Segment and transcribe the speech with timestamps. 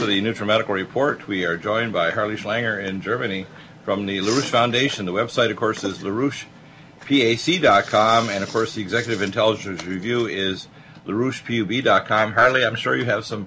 [0.00, 1.28] to the NutriMedical Report.
[1.28, 3.44] We are joined by Harley Schlanger in Germany
[3.84, 5.04] from the LaRouche Foundation.
[5.04, 10.68] The website, of course, is LaRouchePAC.com, and of course, the Executive Intelligence Review is
[11.04, 12.32] LaRouchePUB.com.
[12.32, 13.46] Harley, I'm sure you have some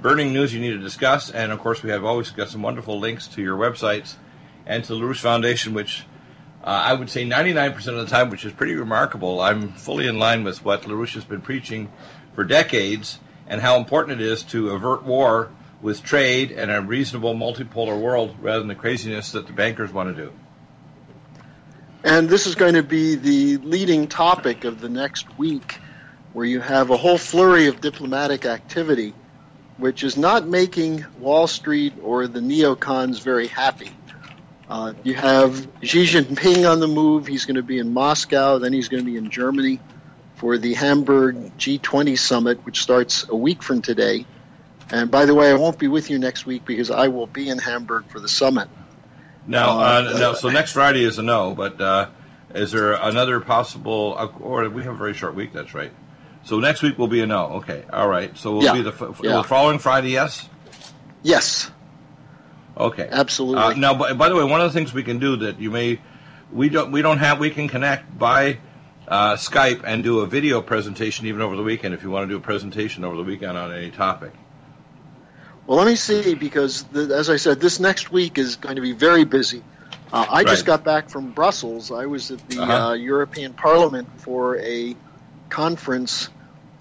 [0.00, 2.98] burning news you need to discuss, and of course, we have always got some wonderful
[2.98, 4.14] links to your websites
[4.66, 6.04] and to the LaRouche Foundation, which
[6.64, 9.40] uh, I would say 99% of the time, which is pretty remarkable.
[9.40, 11.92] I'm fully in line with what LaRouche has been preaching
[12.34, 15.50] for decades and how important it is to avert war
[15.82, 20.16] with trade and a reasonable multipolar world rather than the craziness that the bankers want
[20.16, 20.32] to do.
[22.04, 25.78] And this is going to be the leading topic of the next week,
[26.32, 29.14] where you have a whole flurry of diplomatic activity,
[29.76, 33.90] which is not making Wall Street or the neocons very happy.
[34.68, 37.26] Uh, you have Xi Jinping on the move.
[37.26, 39.80] He's going to be in Moscow, then he's going to be in Germany
[40.36, 44.26] for the Hamburg G20 summit, which starts a week from today.
[44.90, 47.48] And by the way, I won't be with you next week because I will be
[47.48, 48.68] in Hamburg for the summit.
[49.46, 52.08] Now, uh, no, so next Friday is a no, but uh,
[52.54, 54.14] is there another possible?
[54.16, 55.52] Uh, or we have a very short week.
[55.52, 55.92] That's right.
[56.44, 57.44] So next week will be a no.
[57.54, 58.36] Okay, all right.
[58.36, 58.72] So we'll yeah.
[58.74, 59.36] be the, yeah.
[59.36, 60.10] the following Friday.
[60.10, 60.48] Yes.
[61.22, 61.70] Yes.
[62.76, 63.08] Okay.
[63.10, 63.62] Absolutely.
[63.62, 65.70] Uh, now, by, by, the way, one of the things we can do that you
[65.70, 66.00] may
[66.52, 68.58] we don't we don't have we can connect by
[69.08, 72.32] uh, Skype and do a video presentation even over the weekend if you want to
[72.32, 74.32] do a presentation over the weekend on any topic.
[75.66, 78.82] Well, let me see because the, as I said, this next week is going to
[78.82, 79.62] be very busy.
[80.12, 80.46] Uh, I right.
[80.46, 81.90] just got back from Brussels.
[81.90, 82.72] I was at the uh-huh.
[82.72, 84.96] uh, European Parliament for a
[85.48, 86.28] conference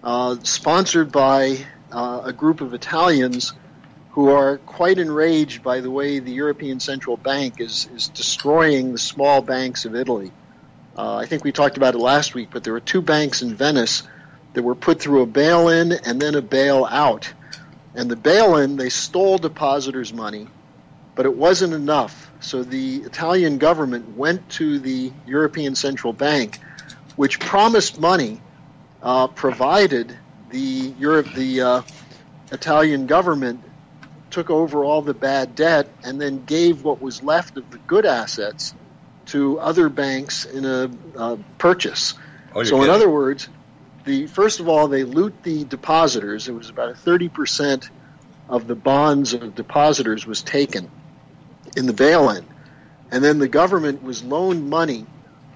[0.03, 3.53] uh, sponsored by uh, a group of Italians
[4.12, 8.98] who are quite enraged by the way the European Central Bank is, is destroying the
[8.98, 10.31] small banks of Italy.
[10.98, 13.56] Uh, I think we talked about it last week, but there were two banks in
[13.56, 14.03] Venice
[14.53, 17.31] that were put through a bail in and then a bail out.
[17.96, 20.47] And the bail in, they stole depositors' money,
[21.16, 22.31] but it wasn't enough.
[22.40, 26.59] So the Italian government went to the European Central Bank,
[27.16, 28.41] which promised money,
[29.03, 30.18] uh, provided
[30.50, 31.81] the Europe, the uh,
[32.51, 33.62] Italian government
[34.30, 38.06] took over all the bad debt and then gave what was left of the good
[38.06, 38.74] assets
[39.28, 42.16] to other banks in a uh, purchase.
[42.56, 43.47] Oh, so, in other words,
[44.03, 46.47] the first of all, they loot the depositors.
[46.47, 47.89] It was about thirty percent
[48.50, 50.91] of the bonds of depositors was taken
[51.78, 52.45] in the bail-in,
[53.12, 55.06] and then the government was loaned money,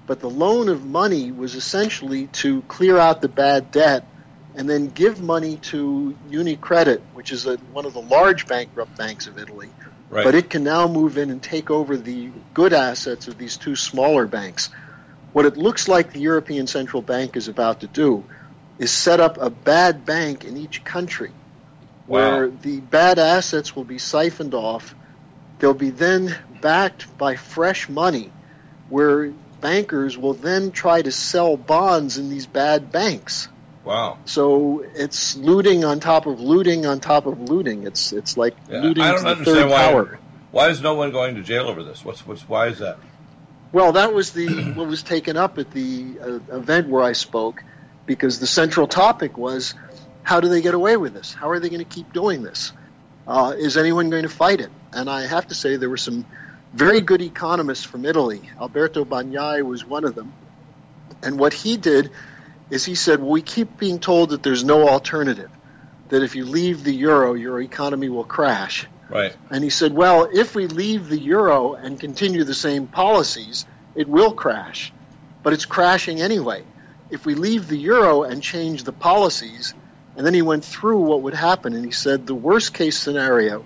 [0.08, 4.08] but the loan of money was essentially to clear out the bad debt
[4.56, 9.28] and then give money to UniCredit, which is a, one of the large bankrupt banks
[9.28, 9.70] of Italy.
[10.10, 10.24] Right.
[10.24, 13.76] But it can now move in and take over the good assets of these two
[13.76, 14.70] smaller banks.
[15.36, 18.24] What it looks like the European Central Bank is about to do
[18.80, 21.34] is set up a bad bank in each country
[22.08, 22.38] wow.
[22.38, 24.96] where the bad assets will be siphoned off.
[25.60, 28.32] They'll be then backed by fresh money
[28.88, 33.50] where bankers will then try to sell bonds in these bad banks.
[33.84, 34.20] Wow.
[34.24, 37.86] So it's looting on top of looting on top of looting.
[37.86, 40.20] It's it's like yeah, looting I don't understand third why, power.
[40.52, 42.06] Why is no one going to jail over this?
[42.06, 43.00] What's what's why is that?
[43.76, 47.62] Well, that was the what was taken up at the uh, event where I spoke,
[48.06, 49.74] because the central topic was
[50.24, 51.34] how do they get away with this?
[51.34, 52.72] How are they going to keep doing this?
[53.28, 54.70] Uh, is anyone going to fight it?
[54.94, 56.26] And I have to say there were some
[56.74, 58.50] very good economists from Italy.
[58.62, 60.32] Alberto Bagnai was one of them,
[61.22, 62.12] and what he did
[62.70, 65.52] is he said, well, we keep being told that there's no alternative,
[66.08, 68.88] that if you leave the euro, your economy will crash.
[69.10, 69.36] Right.
[69.50, 74.08] And he said, well, if we leave the euro and continue the same policies, it
[74.08, 74.92] will crash.
[75.44, 76.64] But it's crashing anyway.
[77.10, 79.74] If we leave the euro and change the policies,
[80.16, 83.66] and then he went through what would happen, and he said the worst case scenario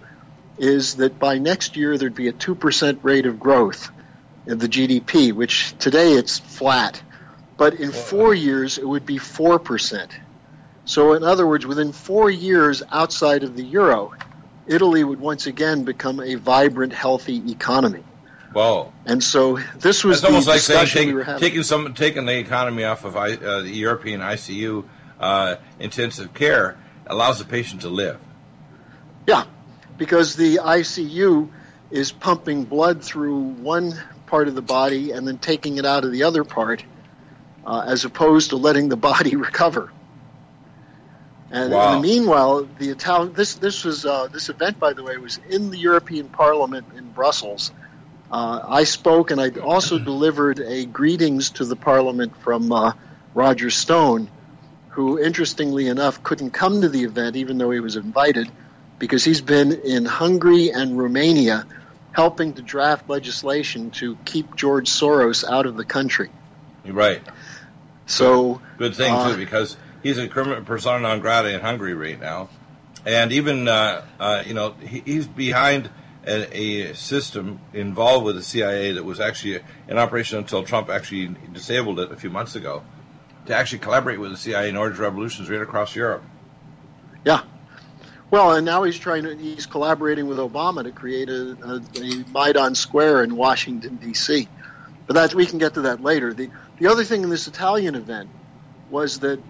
[0.57, 3.91] is that by next year there'd be a 2% rate of growth
[4.45, 7.01] in the GDP, which today it's flat.
[7.55, 10.09] But in four uh, years, it would be 4%.
[10.85, 14.13] So, in other words, within four years outside of the euro,
[14.69, 18.03] Italy would once again become a vibrant, healthy economy.
[18.53, 18.93] Wow!
[19.05, 23.03] And so this was almost like saying take, we taking some taking the economy off
[23.03, 24.85] of uh, the European ICU
[25.19, 26.77] uh, intensive care
[27.07, 28.19] allows the patient to live.
[29.27, 29.45] Yeah,
[29.97, 31.49] because the ICU
[31.91, 33.93] is pumping blood through one
[34.27, 36.83] part of the body and then taking it out of the other part
[37.65, 39.91] uh, as opposed to letting the body recover.
[41.51, 41.95] And wow.
[41.95, 45.39] in the meanwhile, the Italian this this was uh, this event, by the way, was
[45.49, 47.71] in the European Parliament in Brussels.
[48.31, 52.93] Uh, I spoke, and I also delivered a greetings to the Parliament from uh,
[53.33, 54.29] Roger Stone,
[54.89, 58.51] who, interestingly enough, couldn't come to the event even though he was invited
[58.99, 61.65] because he's been in Hungary and Romania
[62.11, 66.29] helping to draft legislation to keep George Soros out of the country.
[66.85, 67.21] Right.
[68.05, 72.19] So good thing uh, too, because he's a criminal persona non grata in Hungary right
[72.19, 72.49] now,
[73.05, 75.89] and even uh, uh, you know he, he's behind
[76.25, 81.35] a, a, system involved with the CIA that was actually in operation until Trump actually
[81.53, 82.83] disabled it a few months ago,
[83.45, 86.23] to actually collaborate with the CIA in order to revolutions right across Europe.
[87.25, 87.41] Yeah.
[88.31, 92.25] Well, and now he's trying to, he's collaborating with Obama to create a, a, a
[92.31, 94.47] Maidan Square in Washington, D.C.
[95.07, 96.33] But that, we can get to that later.
[96.33, 98.29] The, the other thing in this Italian event
[98.91, 99.41] was that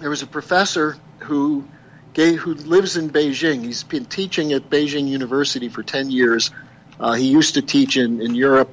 [0.00, 1.68] there was a professor who
[2.14, 3.64] gave, who lives in Beijing.
[3.64, 6.50] He's been teaching at Beijing University for 10 years.
[6.98, 8.70] Uh, he used to teach in, in Europe.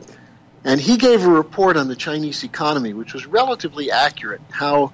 [0.63, 4.94] And he gave a report on the Chinese economy, which was relatively accurate, how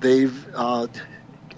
[0.00, 0.86] they've uh,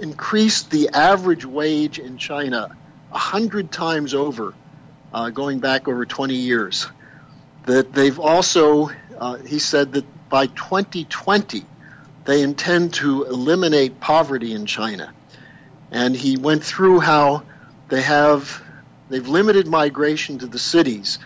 [0.00, 2.76] increased the average wage in China
[3.12, 4.54] a hundred times over,
[5.12, 6.88] uh, going back over 20 years.
[7.66, 11.64] That they've also, uh, he said that by 2020,
[12.24, 15.12] they intend to eliminate poverty in China.
[15.90, 17.42] And he went through how
[17.88, 18.62] they have,
[19.08, 21.18] they've limited migration to the cities,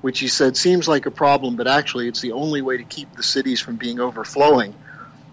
[0.00, 3.14] which he said seems like a problem, but actually it's the only way to keep
[3.14, 4.74] the cities from being overflowing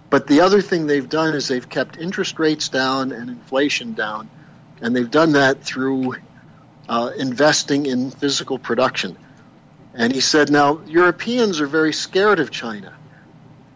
[0.09, 4.29] but the other thing they've done is they've kept interest rates down and inflation down,
[4.81, 6.15] and they've done that through
[6.87, 9.17] uh, investing in physical production.
[9.93, 12.93] And he said, now Europeans are very scared of China.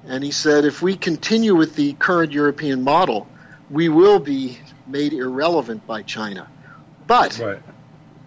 [0.06, 3.28] And he said, if we continue with the current European model,
[3.70, 6.48] we will be made irrelevant by China.
[7.08, 7.62] But right.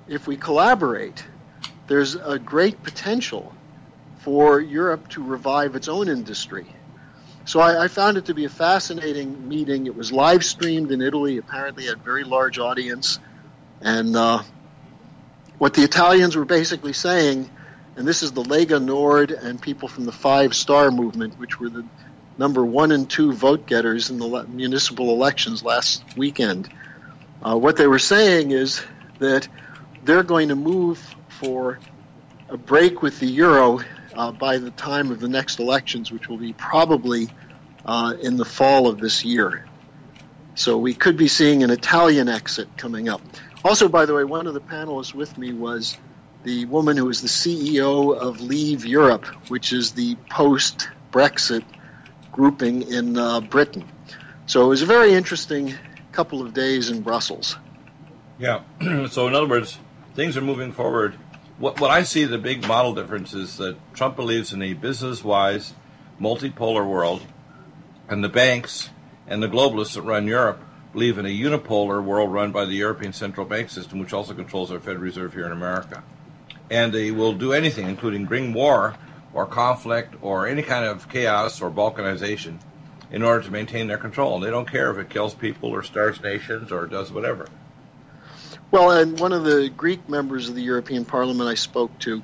[0.09, 1.25] if we collaborate,
[1.87, 3.55] there's a great potential
[4.21, 6.67] for Europe to revive its own industry
[7.47, 9.87] so I, I, found it to be a fascinating meeting.
[9.87, 13.21] It was live streamed in Italy, apparently had a very large audience.
[13.81, 14.43] And uh,
[15.59, 17.49] what the Italians were basically saying,
[17.97, 21.71] and this is the Lega Nord and people from the Five Star Movement, which were
[21.71, 21.85] the
[22.39, 26.69] number one and two vote getters in the municipal elections last weekend.
[27.43, 28.83] Uh, what they were saying is
[29.19, 29.49] that
[30.05, 31.79] they're going to move for
[32.49, 33.81] a break with the euro
[34.15, 37.29] uh, by the time of the next elections, which will be probably
[37.85, 39.67] uh, in the fall of this year.
[40.55, 43.21] So we could be seeing an Italian exit coming up.
[43.65, 45.97] Also, by the way, one of the panelists with me was
[46.47, 51.65] the woman who is the CEO of Leave Europe, which is the post Brexit
[52.33, 53.85] grouping in uh, Britain.
[54.47, 55.75] So it was a very interesting
[56.13, 57.59] couple of days in Brussels.
[58.39, 58.63] Yeah.
[59.11, 59.79] so, in other words,
[60.15, 61.19] things are moving forward
[61.59, 65.25] what, what I see the big model difference is that Trump believes in a business
[65.25, 65.73] wise,
[66.21, 67.23] multipolar world,
[68.09, 68.91] and the banks
[69.27, 70.63] and the globalists that run Europe
[70.93, 74.71] believe in a unipolar world run by the European Central Bank System, which also controls
[74.71, 76.03] our Federal Reserve here in America.
[76.71, 78.97] And they will do anything, including bring war
[79.33, 82.59] or conflict or any kind of chaos or balkanization,
[83.11, 84.41] in order to maintain their control.
[84.41, 87.47] They don't care if it kills people or stars nations or does whatever.
[88.71, 92.23] Well, and one of the Greek members of the European Parliament I spoke to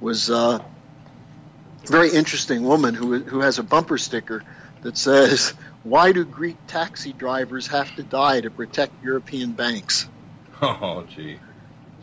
[0.00, 4.44] was uh, a very interesting woman who who has a bumper sticker
[4.82, 10.08] that says, "Why do Greek taxi drivers have to die to protect European banks?"
[10.60, 11.38] Oh, gee.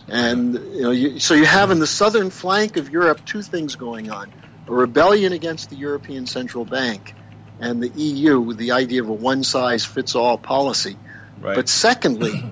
[0.07, 3.75] And you know, you, so you have in the southern flank of Europe two things
[3.75, 4.31] going on:
[4.67, 7.15] a rebellion against the European Central Bank,
[7.59, 10.97] and the EU with the idea of a one-size-fits-all policy.
[11.41, 11.55] Right.
[11.55, 12.43] But secondly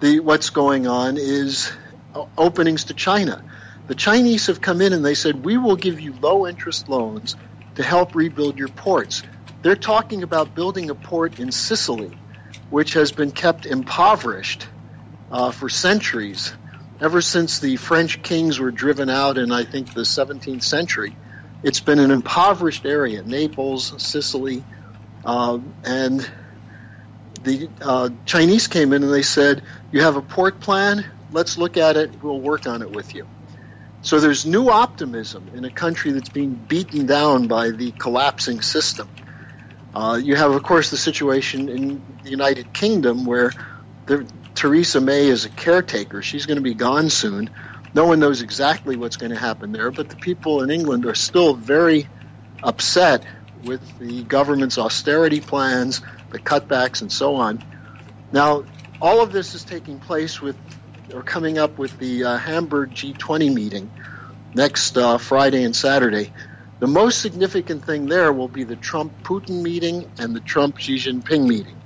[0.00, 1.70] the what's going on is
[2.36, 3.44] openings to China.
[3.86, 7.36] The Chinese have come in and they said, "We will give you low interest loans
[7.74, 9.22] to help rebuild your ports."
[9.62, 12.16] They're talking about building a port in Sicily,
[12.70, 14.66] which has been kept impoverished
[15.30, 16.54] uh, for centuries,
[17.00, 21.16] ever since the French kings were driven out in, I think, the 17th century.
[21.62, 24.64] It's been an impoverished area, Naples, Sicily,
[25.24, 26.30] uh, and
[27.42, 31.04] the uh, Chinese came in and they said, "You have a port plan?
[31.32, 32.22] Let's look at it.
[32.22, 33.26] We'll work on it with you."
[34.02, 39.08] So there's new optimism in a country that's being beaten down by the collapsing system.
[39.94, 43.52] Uh, you have, of course, the situation in the United Kingdom where
[44.60, 46.20] Theresa May is a caretaker.
[46.20, 47.48] She's going to be gone soon.
[47.94, 51.14] No one knows exactly what's going to happen there, but the people in England are
[51.14, 52.06] still very
[52.62, 53.24] upset
[53.64, 57.64] with the government's austerity plans, the cutbacks, and so on.
[58.32, 58.64] Now,
[59.00, 60.58] all of this is taking place with,
[61.14, 63.90] or coming up with the uh, Hamburg G20 meeting
[64.52, 66.34] next uh, Friday and Saturday.
[66.80, 70.96] The most significant thing there will be the Trump Putin meeting and the Trump Xi
[70.96, 71.76] Jinping meeting.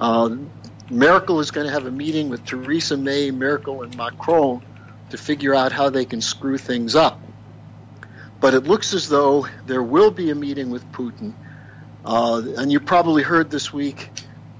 [0.00, 0.36] Uh,
[0.90, 4.62] Merkel is going to have a meeting with Theresa May, Merkel, and Macron
[5.10, 7.20] to figure out how they can screw things up.
[8.40, 11.32] But it looks as though there will be a meeting with Putin.
[12.04, 14.10] Uh, and you probably heard this week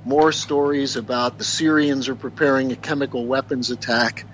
[0.05, 4.25] more stories about the Syrians are preparing a chemical weapons attack.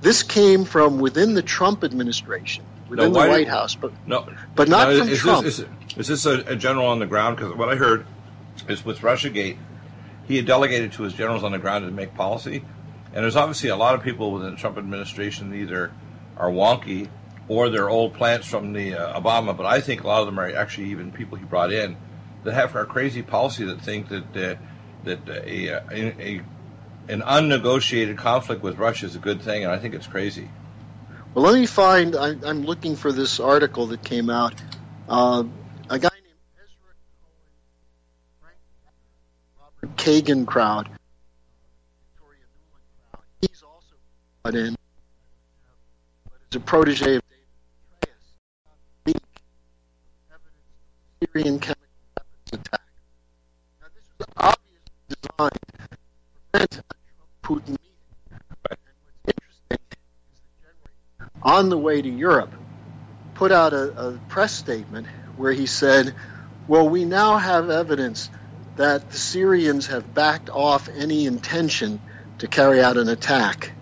[0.00, 4.68] This came from within the Trump administration, within no, the White House, but no, but
[4.68, 5.44] not no, from is Trump.
[5.44, 7.36] This, is, is this a, a general on the ground?
[7.36, 8.06] Because what I heard
[8.68, 9.56] is with RussiaGate,
[10.26, 12.64] he had delegated to his generals on the ground to make policy.
[13.12, 15.92] And there's obviously a lot of people within the Trump administration either
[16.36, 17.08] are wonky
[17.46, 19.56] or they're old plants from the uh, Obama.
[19.56, 21.96] But I think a lot of them are actually even people he brought in
[22.42, 24.56] that have a crazy policy that think that uh,
[25.04, 26.42] that a, a, a
[27.06, 30.48] an unnegotiated conflict with Russia is a good thing, and I think it's crazy.
[31.34, 32.16] Well, let me find.
[32.16, 34.54] I, am looking for this article that came out.
[35.08, 35.44] Uh,
[35.90, 36.08] a guy
[40.04, 40.90] Kagan crowd.
[42.12, 43.24] Victoria Nuland crowd.
[43.40, 43.94] He's also
[44.42, 44.76] brought in,
[46.24, 47.46] but it's a protege of David
[49.06, 49.22] Petraeus.
[50.30, 50.60] Evidence
[51.22, 51.86] of Syrian chemical
[52.18, 52.82] weapons attack.
[53.80, 55.96] Now, this was obviously designed to
[56.52, 56.82] prevent a
[57.40, 57.80] Trump-Putin meeting.
[58.30, 58.82] And what's
[59.26, 60.00] interesting is
[60.68, 60.76] that
[61.16, 62.52] January, on the way to Europe,
[63.32, 65.06] put out a, a press statement
[65.38, 66.14] where he said,
[66.68, 68.28] "Well, we now have evidence."
[68.76, 72.00] That the Syrians have backed off any intention
[72.38, 73.72] to carry out an attack.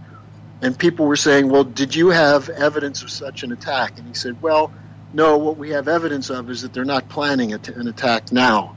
[0.61, 3.99] And people were saying, well, did you have evidence of such an attack?
[3.99, 4.73] And he said, well,
[5.13, 8.77] no, what we have evidence of is that they're not planning an attack now.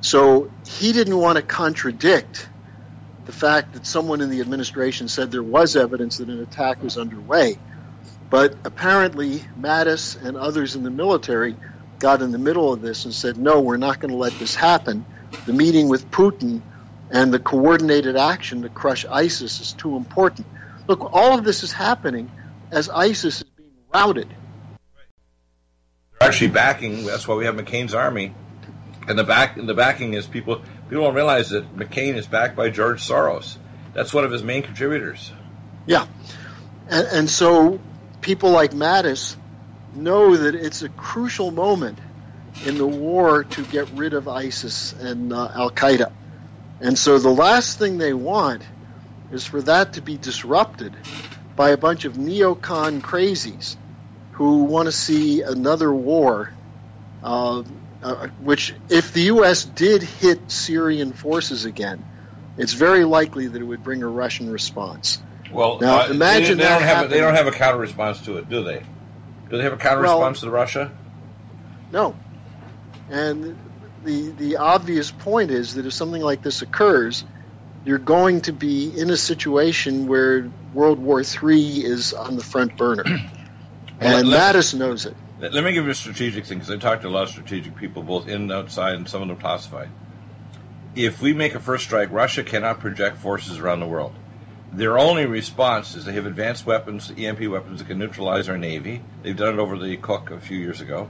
[0.00, 2.48] So he didn't want to contradict
[3.24, 6.96] the fact that someone in the administration said there was evidence that an attack was
[6.96, 7.58] underway.
[8.30, 11.56] But apparently, Mattis and others in the military
[11.98, 14.54] got in the middle of this and said, no, we're not going to let this
[14.54, 15.04] happen
[15.46, 16.62] the meeting with Putin
[17.10, 20.46] and the coordinated action to crush ISIS is too important.
[20.88, 22.30] Look, all of this is happening
[22.70, 24.28] as ISIS is being routed.
[26.18, 27.04] They're actually backing.
[27.04, 28.34] That's why we have McCain's army,
[29.06, 30.62] and the back and the backing is people.
[30.88, 33.56] People don't realize that McCain is backed by George Soros.
[33.92, 35.32] That's one of his main contributors.
[35.86, 36.06] Yeah,
[36.88, 37.80] and, and so
[38.20, 39.36] people like Mattis
[39.94, 41.98] know that it's a crucial moment
[42.64, 46.12] in the war to get rid of ISIS and uh, Al Qaeda.
[46.80, 48.62] And so the last thing they want
[49.32, 50.94] is for that to be disrupted
[51.54, 53.76] by a bunch of neocon crazies
[54.32, 56.52] who want to see another war.
[57.22, 57.62] Uh,
[58.02, 59.64] uh, which, if the U.S.
[59.64, 62.04] did hit Syrian forces again,
[62.58, 65.20] it's very likely that it would bring a Russian response.
[65.50, 68.20] Well, now uh, imagine they, they don't have a, they don't have a counter response
[68.22, 68.82] to it, do they?
[69.48, 70.92] Do they have a counter well, response to Russia?
[71.92, 72.14] No,
[73.10, 73.58] and
[74.04, 77.24] the the obvious point is that if something like this occurs,
[77.84, 82.76] you're going to be in a situation where World War III is on the front
[82.76, 83.04] burner,
[84.00, 85.16] and let, Mattis knows it.
[85.38, 87.76] Let me give you a strategic thing because I talked to a lot of strategic
[87.76, 89.90] people, both in and outside, and some of them classified.
[90.94, 94.14] If we make a first strike, Russia cannot project forces around the world.
[94.72, 99.02] Their only response is they have advanced weapons, EMP weapons that can neutralize our navy.
[99.22, 101.08] They've done it over the Cook a few years ago.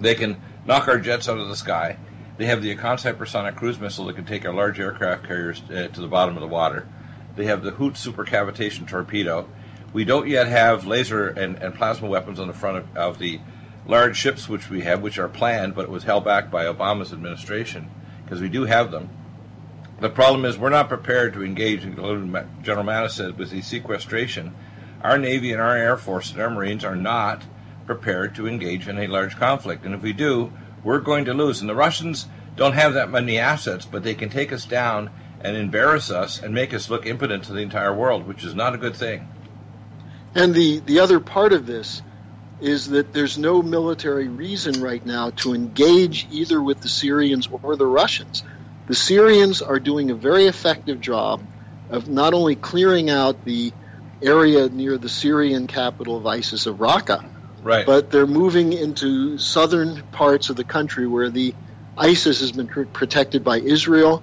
[0.00, 1.96] They can knock our jets out of the sky.
[2.38, 5.88] They have the Akan hypersonic cruise missile that can take our large aircraft carriers uh,
[5.88, 6.88] to the bottom of the water.
[7.36, 9.48] They have the Hoot supercavitation torpedo.
[9.92, 13.40] We don't yet have laser and, and plasma weapons on the front of, of the
[13.86, 17.12] large ships which we have, which are planned, but it was held back by Obama's
[17.12, 17.90] administration
[18.24, 19.10] because we do have them.
[20.00, 24.54] The problem is we're not prepared to engage, in General Mattis said, with the sequestration.
[25.02, 27.42] Our Navy and our Air Force and our Marines are not
[27.86, 29.84] prepared to engage in a large conflict.
[29.84, 30.52] And if we do,
[30.84, 31.60] we're going to lose.
[31.60, 35.10] And the Russians don't have that many assets, but they can take us down
[35.40, 38.74] and embarrass us and make us look impotent to the entire world, which is not
[38.74, 39.28] a good thing.
[40.34, 42.02] And the, the other part of this
[42.60, 47.76] is that there's no military reason right now to engage either with the Syrians or
[47.76, 48.44] the Russians.
[48.86, 51.42] The Syrians are doing a very effective job
[51.90, 53.72] of not only clearing out the
[54.22, 57.28] area near the Syrian capital of ISIS of Raqqa,
[57.62, 57.86] Right.
[57.86, 61.54] But they're moving into southern parts of the country where the
[61.96, 64.22] ISIS has been pr- protected by Israel.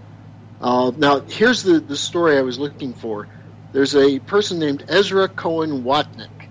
[0.62, 3.27] Uh, now, here's the, the story I was looking for.
[3.72, 6.50] There's a person named Ezra Cohen Watnick,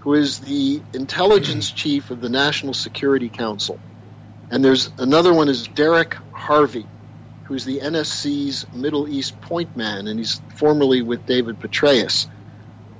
[0.00, 3.78] who is the intelligence chief of the National Security Council.
[4.50, 6.86] And there's another one is Derek Harvey,
[7.44, 12.26] who's the NSC's Middle East point man, and he's formerly with David Petraeus.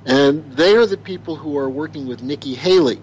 [0.05, 2.99] And they are the people who are working with Nikki Haley,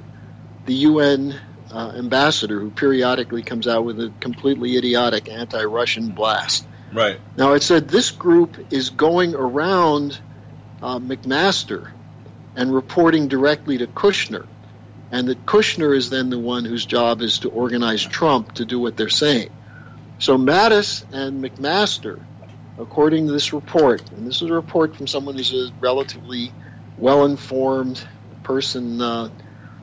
[0.71, 1.35] the UN
[1.73, 6.65] uh, ambassador who periodically comes out with a completely idiotic anti Russian blast.
[6.93, 7.19] Right.
[7.37, 10.21] Now, it said this group is going around
[10.81, 11.91] uh, McMaster
[12.55, 14.47] and reporting directly to Kushner,
[15.11, 18.79] and that Kushner is then the one whose job is to organize Trump to do
[18.79, 19.51] what they're saying.
[20.21, 22.21] So Mattis and McMaster,
[22.79, 26.53] according to this report, and this is a report from someone who's a relatively
[26.97, 28.07] well-informed
[28.45, 29.31] person uh,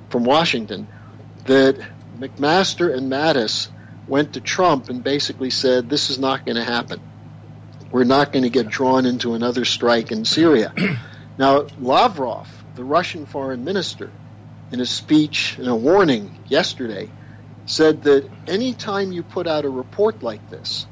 [0.09, 0.87] from Washington,
[1.45, 1.77] that
[2.17, 3.69] McMaster and Mattis
[4.07, 7.01] went to Trump and basically said, "This is not going to happen.
[7.91, 10.73] We're not going to get drawn into another strike in Syria."
[11.37, 14.11] now, Lavrov, the Russian foreign minister,
[14.71, 17.09] in a speech, in a warning yesterday,
[17.65, 20.87] said that any time you put out a report like this,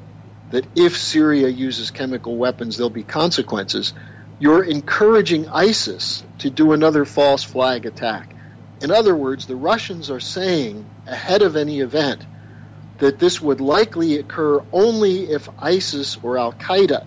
[0.50, 3.94] that if Syria uses chemical weapons, there'll be consequences,
[4.38, 8.35] you're encouraging ISIS to do another false flag attack.
[8.80, 12.24] In other words, the Russians are saying ahead of any event
[12.98, 17.06] that this would likely occur only if ISIS or Al Qaeda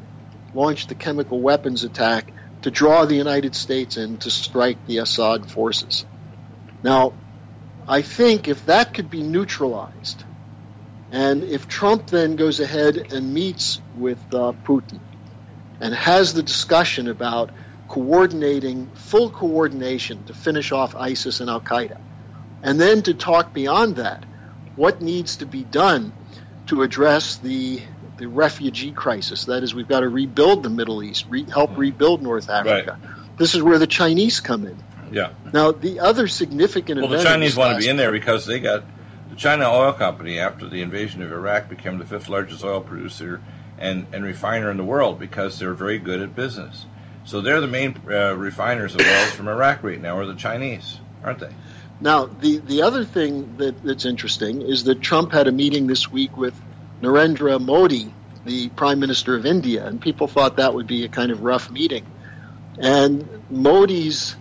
[0.54, 2.32] launched the chemical weapons attack
[2.64, 6.06] to draw the United States in to strike the Assad forces.
[6.84, 7.14] Now,
[7.88, 10.24] I think if that could be neutralized,
[11.12, 15.00] and if Trump then goes ahead and meets with uh, Putin
[15.80, 17.52] and has the discussion about
[17.90, 22.00] coordinating, full coordination to finish off ISIS and Al Qaeda,
[22.64, 24.24] and then to talk beyond that,
[24.76, 26.14] what needs to be done
[26.68, 27.82] to address the
[28.18, 29.46] the refugee crisis.
[29.46, 31.78] That is, we've got to rebuild the Middle East, re- help mm.
[31.78, 33.00] rebuild North Africa.
[33.02, 33.38] Right.
[33.38, 34.78] This is where the Chinese come in.
[35.12, 35.32] Yeah.
[35.54, 38.84] Now, the other significant well, the Chinese want to be in there because they got
[39.30, 43.42] the China Oil Company after the invasion of Iraq became the fifth largest oil producer
[43.78, 46.86] and, and refiner in the world because they're very good at business.
[47.30, 51.00] So they're the main uh, refiners of oils from Iraq right now, or the Chinese,
[51.24, 51.54] aren't they?
[52.02, 56.12] Now, the, the other thing that, that's interesting is that Trump had a meeting this
[56.12, 56.60] week with
[57.04, 58.12] Narendra Modi,
[58.46, 61.70] the Prime Minister of India, and people thought that would be a kind of rough
[61.70, 62.04] meeting.
[62.80, 64.36] And Modi's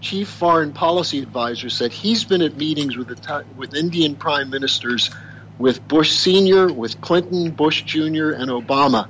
[0.00, 5.10] chief foreign policy advisor said he's been at meetings with the, with Indian prime ministers,
[5.58, 9.08] with Bush Senior, with Clinton, Bush Jr., and Obama,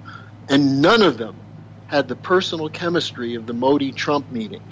[0.48, 1.36] and none of them
[1.88, 4.62] had the personal chemistry of the Modi Trump meeting.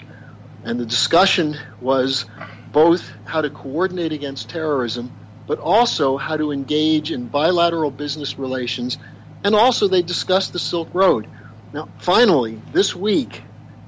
[0.63, 2.25] And the discussion was
[2.71, 5.11] both how to coordinate against terrorism,
[5.47, 8.97] but also how to engage in bilateral business relations,
[9.43, 11.27] and also they discussed the Silk Road.
[11.73, 13.41] Now, finally, this week,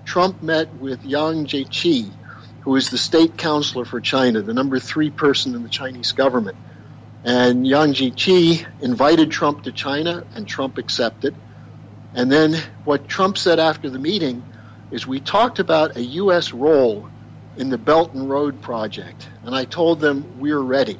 [0.06, 2.12] Trump met with Yang Jiechi,
[2.62, 6.58] who is the state counselor for China, the number three person in the Chinese government.
[7.24, 11.36] And Yang Jiechi invited Trump to China, and Trump accepted.
[12.13, 14.43] And then what Trump said after the meeting
[14.91, 16.54] is we talked about a U.S.
[16.54, 17.10] role
[17.56, 21.00] in the Belt and Road Project, and I told them we're ready.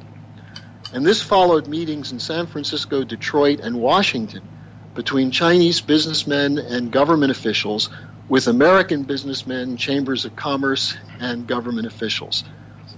[0.94, 4.50] And this followed meetings in San Francisco, Detroit, and Washington
[4.96, 7.90] between Chinese businessmen and government officials
[8.28, 12.44] with American businessmen, chambers of commerce, and government officials.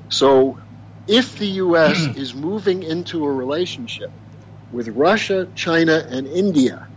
[0.09, 0.59] So,
[1.07, 1.97] if the U.S.
[2.15, 4.13] is moving into a relationship
[4.71, 6.87] with Russia, China, and India,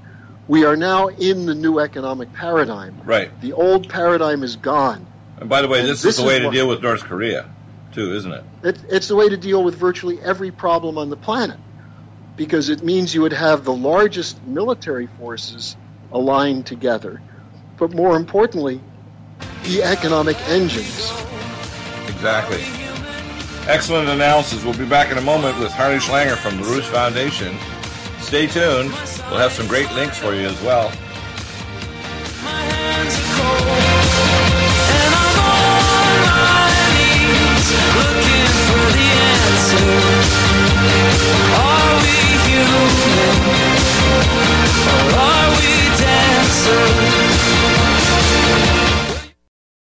[0.49, 3.01] we are now in the new economic paradigm.
[3.05, 3.31] Right.
[3.41, 5.07] The old paradigm is gone.
[5.39, 7.51] And by the way, this, this, is the way is to deal with North Korea,
[7.93, 8.45] too, isn't it?
[8.63, 8.79] it?
[8.89, 11.59] It's the way to deal with virtually every problem on the planet
[12.37, 15.77] because it means you would have the largest military forces
[16.13, 17.21] aligned together
[17.77, 18.81] but more importantly,
[19.65, 21.11] the economic engines.
[22.07, 22.63] Exactly.
[23.67, 24.65] Excellent analysis.
[24.65, 27.57] We'll be back in a moment with Harley Schlanger from the LaRouche Foundation.
[28.35, 28.91] Stay tuned.
[29.31, 30.89] We'll have some great links for you as well.
[41.55, 42.17] Are we
[42.51, 43.39] human?
[44.91, 46.94] Or are we dancing?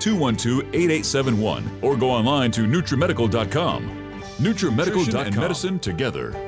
[0.00, 4.12] 212 8871 or go online to NutriMedical.com.
[4.38, 6.47] NutriMedical and medicine together.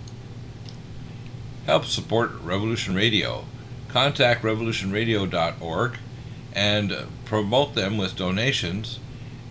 [1.65, 3.45] Help support Revolution Radio.
[3.87, 5.97] Contact revolutionradio.org
[6.53, 8.99] and promote them with donations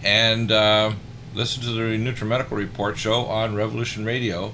[0.03, 0.93] and uh,
[1.35, 4.53] listen to the NutriMedical Report show on Revolution Radio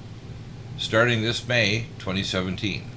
[0.76, 2.95] starting this May 2017.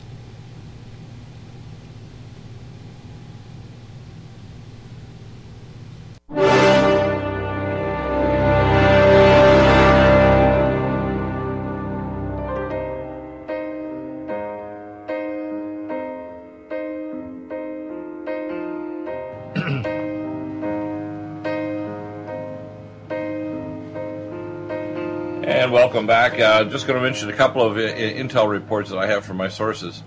[26.09, 26.39] Back.
[26.39, 29.37] Uh, just going to mention a couple of I- intel reports that I have from
[29.37, 30.01] my sources.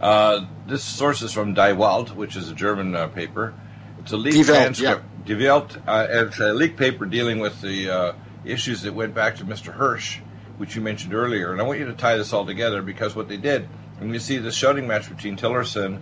[0.00, 3.54] Uh, this source is from Die Welt, which is a German uh, paper.
[3.98, 5.24] It's a leaked Die Welt, transcript.
[5.24, 8.12] Die Welt, uh, it's a leaked paper dealing with the uh,
[8.44, 9.76] issues that went back to Mr.
[9.76, 10.20] Hersh,
[10.58, 11.50] which you mentioned earlier.
[11.50, 13.68] And I want you to tie this all together because what they did,
[13.98, 16.00] and you see the shouting match between Tillerson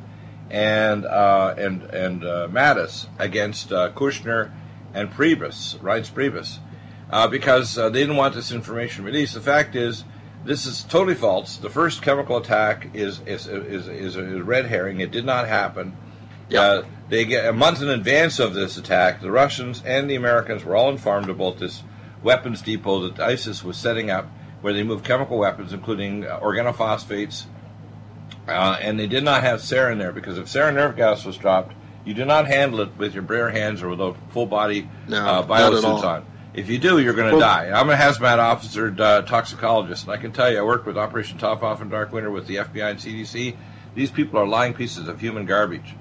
[0.50, 4.50] and uh, and and uh, Mattis against uh, Kushner
[4.92, 6.58] and Priebus, Reince Priebus,
[7.10, 9.34] uh, because uh, they didn't want this information released.
[9.34, 10.04] The fact is,
[10.44, 11.56] this is totally false.
[11.56, 15.00] The first chemical attack is is is, is a red herring.
[15.00, 15.96] It did not happen.
[16.60, 19.20] Uh, they get a month in advance of this attack.
[19.20, 21.82] The Russians and the Americans were all informed about this
[22.22, 24.26] weapons depot that ISIS was setting up,
[24.60, 27.46] where they moved chemical weapons, including uh, organophosphates,
[28.48, 31.74] uh, and they did not have sarin there because if sarin nerve gas was dropped,
[32.04, 35.46] you do not handle it with your bare hands or without full body No, uh,
[35.46, 36.26] biosuits on.
[36.56, 37.70] If you do, you're going to Well- die.
[37.72, 41.36] I'm a hazmat officer, uh, toxicologist, and I can tell you, I worked with Operation
[41.38, 43.54] Top Off and Dark Winter with the FBI and CDC.
[43.94, 45.94] These people are lying pieces of human garbage.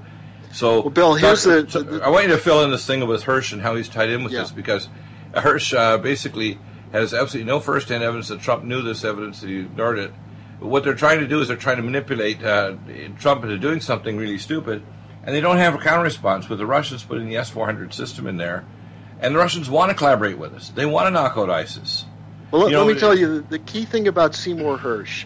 [0.54, 1.62] So, Well, Bill, here's Dr.
[1.64, 3.76] the- so the- I want you to fill in this thing with Hersh and how
[3.76, 4.42] he's tied in with Yeah.
[4.42, 4.88] this because
[5.34, 6.58] Hersh uh, basically
[6.94, 10.14] has absolutely no first-hand evidence that Trump knew this evidence that he ignored it.
[10.62, 12.74] But what they're trying to do is they're trying to manipulate uh,
[13.20, 14.82] Trump into doing something really stupid,
[15.26, 16.48] and they don't have a counter response.
[16.48, 18.64] With the Russians putting the S-400 system in there,
[19.20, 20.70] and the Russians want to collaborate with us.
[20.70, 22.06] They want to knock out ISIS.
[22.52, 25.26] Well, let, You know, let me tell you, the, the key thing about Seymour Hersh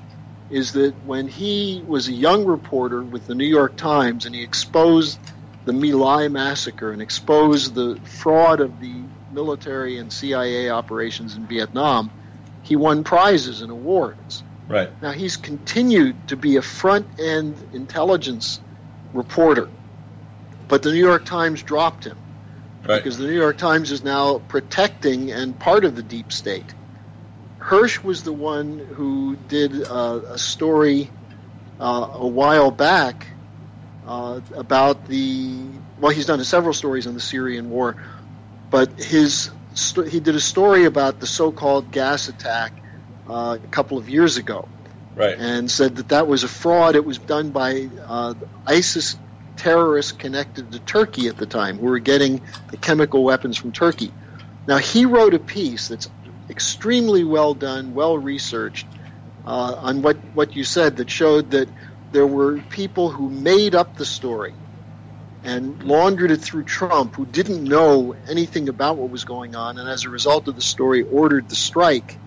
[0.50, 4.42] is that when he was a young reporter with the New York Times and he
[4.42, 5.20] exposed
[5.66, 11.46] the My Lai massacre and exposed the fraud of the military and CIA operations in
[11.46, 12.10] Vietnam,
[12.64, 14.44] he won prizes and awards.
[14.68, 14.90] Right.
[15.02, 18.60] Now, he's continued to be a front end intelligence
[19.14, 19.70] reporter,
[20.68, 22.18] but the New York Times dropped him
[22.88, 22.98] Right.
[22.98, 26.74] because the New York Times is now protecting and part of the deep state.
[27.60, 31.10] Hersh was the one who did uh, a story
[31.80, 33.28] uh, a while back
[34.08, 35.58] uh, about the.
[36.00, 37.98] Well, he's done several stories on the Syrian war,
[38.72, 39.52] but his
[40.10, 42.74] he did a story about the so-called gas attack
[43.28, 44.68] uh, a couple of years ago,
[45.16, 45.38] Right.
[45.38, 46.96] and said that that was a fraud.
[46.96, 48.34] It was done by uh,
[48.66, 49.16] ISIS
[49.60, 52.42] terrorists connected to Turkey at the time, who were getting
[52.72, 54.12] the chemical weapons from Turkey.
[54.68, 56.10] Now, he wrote a piece that's
[56.50, 58.88] extremely well done, well researched
[59.46, 61.70] uh, on what, what you said that showed that
[62.12, 64.54] there were people who made up the story
[65.44, 69.90] and laundered it through Trump who didn't know anything about what was going on, and
[69.90, 72.18] as a result of the story, ordered the strike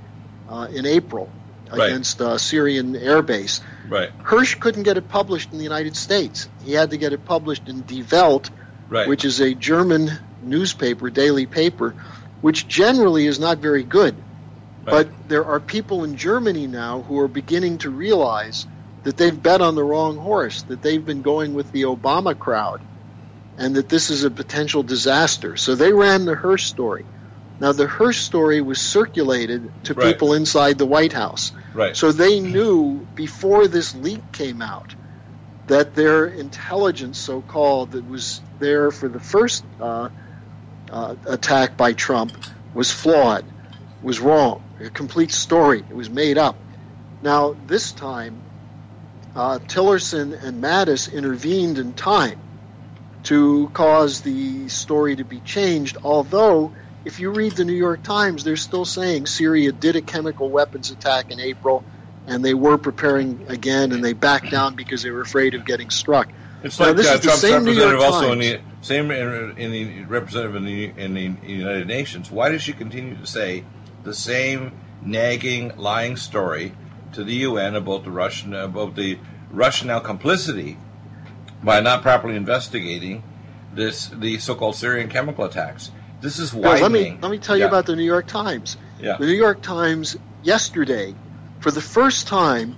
[0.49, 1.31] uh, in April
[1.79, 1.89] Right.
[1.89, 3.61] against uh, Syrian air base.
[3.89, 4.11] Right.
[4.23, 6.49] Hersh couldn't get it published in the United States.
[6.65, 8.51] He had to get it published in Die Welt,
[8.89, 9.09] Right.
[9.09, 10.11] which is a German
[10.43, 11.95] newspaper, daily paper,
[12.41, 14.15] which generally is not very good.
[14.85, 18.67] But there are people in Germany now who are beginning to realize
[19.05, 22.81] that they've bet on the wrong horse, that they've been going with the Obama crowd,
[23.59, 25.57] and that this is a potential disaster.
[25.57, 27.05] So they ran the Hersh story.
[27.61, 30.07] Now, the Hersh story was circulated to Right.
[30.13, 31.53] people inside the White House.
[31.75, 31.97] Right.
[31.97, 34.95] So they knew before this leak came out
[35.69, 40.09] that their intelligence, so called, that was there for the first uh,
[40.91, 42.37] uh, attack by Trump
[42.75, 43.45] was flawed,
[44.03, 45.79] was wrong, a complete story.
[45.89, 46.57] It was made up.
[47.23, 48.43] Now, this time,
[49.35, 52.39] uh, Tillerson and Mattis intervened in time
[53.25, 56.73] to cause the story to be changed, although
[57.05, 60.91] if you read the New York Times, they're still saying Syria did a chemical weapons
[60.91, 61.85] attack in April,
[62.27, 65.91] and they were preparing again, and they backed down because they were afraid of getting
[65.91, 66.29] struck.
[66.62, 68.61] It's Now, like this uh, is the Trump's same New York representative also in the
[68.83, 72.31] same in, in the representative in the in the United Nations.
[72.31, 73.65] Why does she continue to say
[74.05, 74.73] the same
[75.05, 76.73] nagging, lying story
[77.12, 79.19] to the UN about the Russian about the
[79.51, 80.79] Russian now complicity
[81.65, 83.25] by not properly investigating
[83.75, 85.91] this the so-called Syrian chemical attacks?
[86.23, 86.83] This is widening.
[86.83, 87.69] let me let me tell you Yeah.
[87.69, 88.77] about the New York Times.
[89.01, 89.17] Yeah.
[89.19, 91.15] The New York Times yesterday,
[91.61, 92.77] for the first time,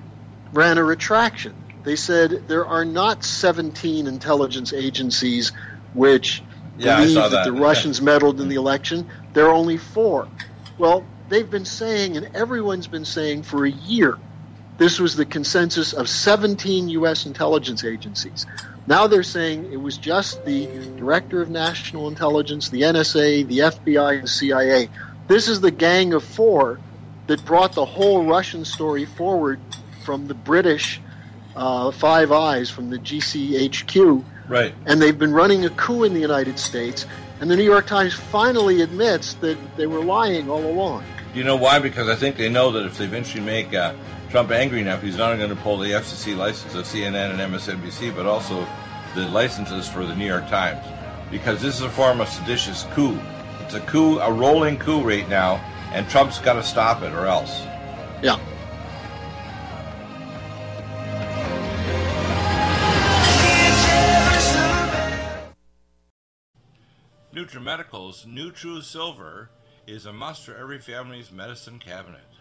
[0.52, 1.54] ran a retraction.
[1.84, 5.52] They said there are not 17 intelligence agencies
[5.92, 6.42] which
[6.78, 7.44] Yeah, believe that, that.
[7.44, 9.06] the Russians meddled in the election.
[9.34, 10.26] There are only four.
[10.78, 14.18] Well, they've been saying, and everyone's been saying for a year,
[14.78, 17.26] this was the consensus of 17 U.S.
[17.26, 18.44] intelligence agencies.
[18.86, 20.66] Now they're saying it was just the
[20.96, 24.90] Director of National Intelligence, the NSA, the FBI, and the CIA.
[25.26, 26.78] This is the gang of four
[27.26, 29.58] that brought the whole Russian story forward
[30.04, 31.00] from the British
[31.56, 34.74] uh, Five Eyes, from the GCHQ, right.
[34.84, 37.06] and they've been running a coup in the United States.
[37.40, 41.04] And the New York Times finally admits that they were lying all along.
[41.32, 41.78] Do you know why?
[41.78, 43.94] Because I think they know that if they eventually make uh,
[44.34, 47.54] Trump angry enough, he's not only going to pull the FCC license of CNN and
[47.54, 48.66] MSNBC, but also
[49.14, 50.84] the licenses for the New York Times.
[51.30, 53.16] Because this is a form of seditious coup.
[53.60, 57.26] It's a coup, a rolling coup right now, and Trump's got to stop it or
[57.26, 57.62] else.
[58.24, 58.40] Yeah.
[67.32, 69.46] NutriMedical's NutriSilver
[69.86, 72.33] is a must for every family's medicine cabinet.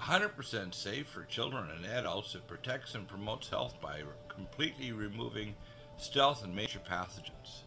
[0.00, 5.54] 100% safe for children and adults, it protects and promotes health by completely removing
[5.96, 7.62] stealth and major pathogens.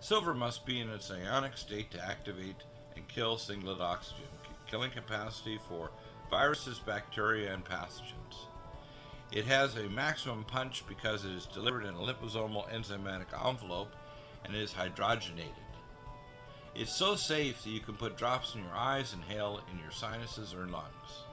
[0.00, 2.56] Silver must be in its ionic state to activate
[2.96, 4.26] and kill singlet oxygen,
[4.66, 5.90] killing capacity for
[6.30, 8.48] viruses, bacteria, and pathogens.
[9.32, 13.94] It has a maximum punch because it is delivered in a liposomal enzymatic envelope
[14.44, 15.54] and is hydrogenated.
[16.74, 20.52] It's so safe that you can put drops in your eyes inhale in your sinuses
[20.54, 21.24] or lungs.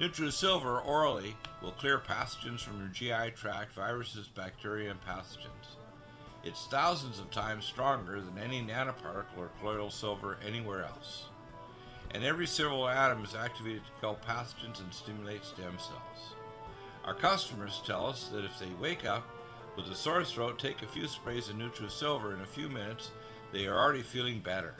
[0.00, 5.76] NutriSilver orally will clear pathogens from your GI tract, viruses, bacteria, and pathogens.
[6.42, 11.24] It's thousands of times stronger than any nanoparticle or colloidal silver anywhere else.
[12.12, 16.34] And every silver atom is activated to kill pathogens and stimulate stem cells.
[17.04, 19.28] Our customers tell us that if they wake up
[19.76, 23.10] with a sore throat, take a few sprays of NutriSilver in a few minutes,
[23.52, 24.76] they are already feeling better.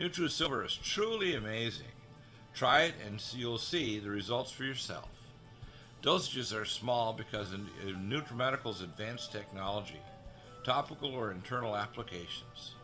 [0.00, 1.84] NutriSilver is truly amazing.
[2.58, 5.08] Try it and you'll see the results for yourself.
[6.02, 10.00] Dosages are small because of NutriMedical's advanced technology,
[10.64, 12.74] topical or internal applications.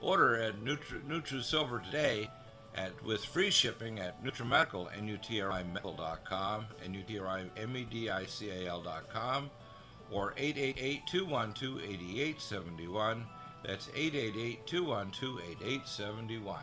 [0.00, 2.30] Order at Nutri- NutriSilver today
[2.74, 9.50] at with free shipping at NutriMedical, N-U-T-R-I-Medical.com, N-U-T-R-I-M-E-D-I-C-A-L.com,
[10.10, 13.24] or 888-212-8871.
[13.66, 16.62] That's 888-212-8871.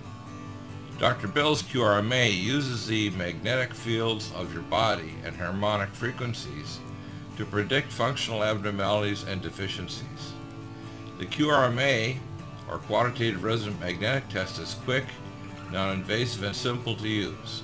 [1.01, 1.27] Dr.
[1.27, 6.79] Bill's QRMA uses the magnetic fields of your body and harmonic frequencies
[7.37, 10.33] to predict functional abnormalities and deficiencies.
[11.17, 12.17] The QRMA,
[12.69, 15.05] or Quantitative Resonant Magnetic Test, is quick,
[15.71, 17.63] non-invasive, and simple to use.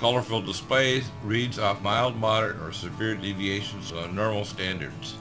[0.00, 5.14] Colorful displays reads off mild, moderate, or severe deviations on normal standards.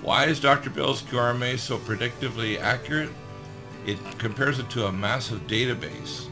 [0.00, 0.70] Why is Dr.
[0.70, 3.10] Bill's QRMA so predictively accurate?
[3.86, 6.26] It compares it to a massive database,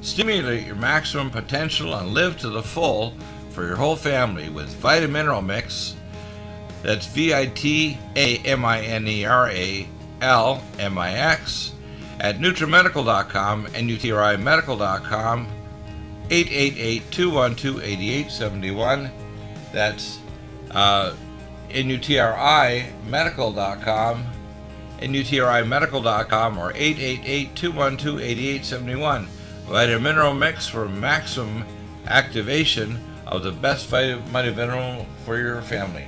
[0.00, 3.16] Stimulate your maximum potential and live to the full
[3.56, 5.96] for your whole family with Vitamineral Mix.
[6.82, 9.88] That's V I T A M I N E R A
[10.20, 11.72] L M I X
[12.20, 15.46] at NutriMedical.com and UTRIMedical.com
[16.30, 19.10] 888 212 8871.
[19.72, 20.18] That's
[20.72, 21.14] uh,
[21.70, 24.24] NUTRIMedical.com
[25.00, 29.28] NUTRIMedical.com or 888 212 8871.
[29.66, 31.64] Vitamineral Mix for maximum
[32.06, 36.06] activation of the best vitamin mineral for your family.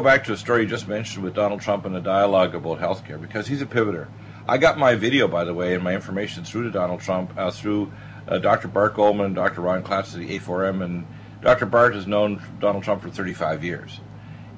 [0.00, 3.04] Back to a story you just mentioned with Donald Trump and the dialogue about health
[3.04, 4.08] care because he's a pivoter.
[4.48, 7.50] I got my video, by the way, and my information through to Donald Trump uh,
[7.50, 7.92] through
[8.26, 8.68] uh, Dr.
[8.68, 9.60] Bart Goldman Dr.
[9.60, 10.82] Ron Klatz of the A4M.
[10.82, 11.06] And
[11.42, 11.66] Dr.
[11.66, 14.00] Bart has known Donald Trump for 35 years.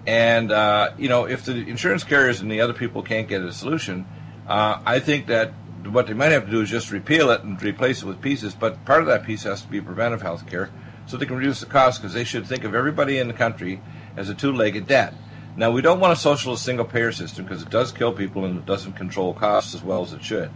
[0.07, 3.53] And, uh, you know, if the insurance carriers and the other people can't get a
[3.53, 4.07] solution,
[4.47, 5.55] uh, I think that
[5.87, 8.55] what they might have to do is just repeal it and replace it with pieces.
[8.55, 10.71] But part of that piece has to be preventive health care
[11.07, 13.81] so they can reduce the cost because they should think of everybody in the country
[14.17, 15.15] as a two legged debt.
[15.55, 18.59] Now, we don't want a socialist single payer system because it does kill people and
[18.59, 20.51] it doesn't control costs as well as it should.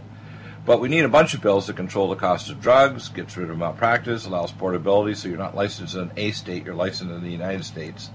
[0.65, 3.49] But we need a bunch of bills that control the cost of drugs, gets rid
[3.49, 7.29] of malpractice, allows portability so you're not licensed in a state, you're licensed in the
[7.29, 8.09] United States.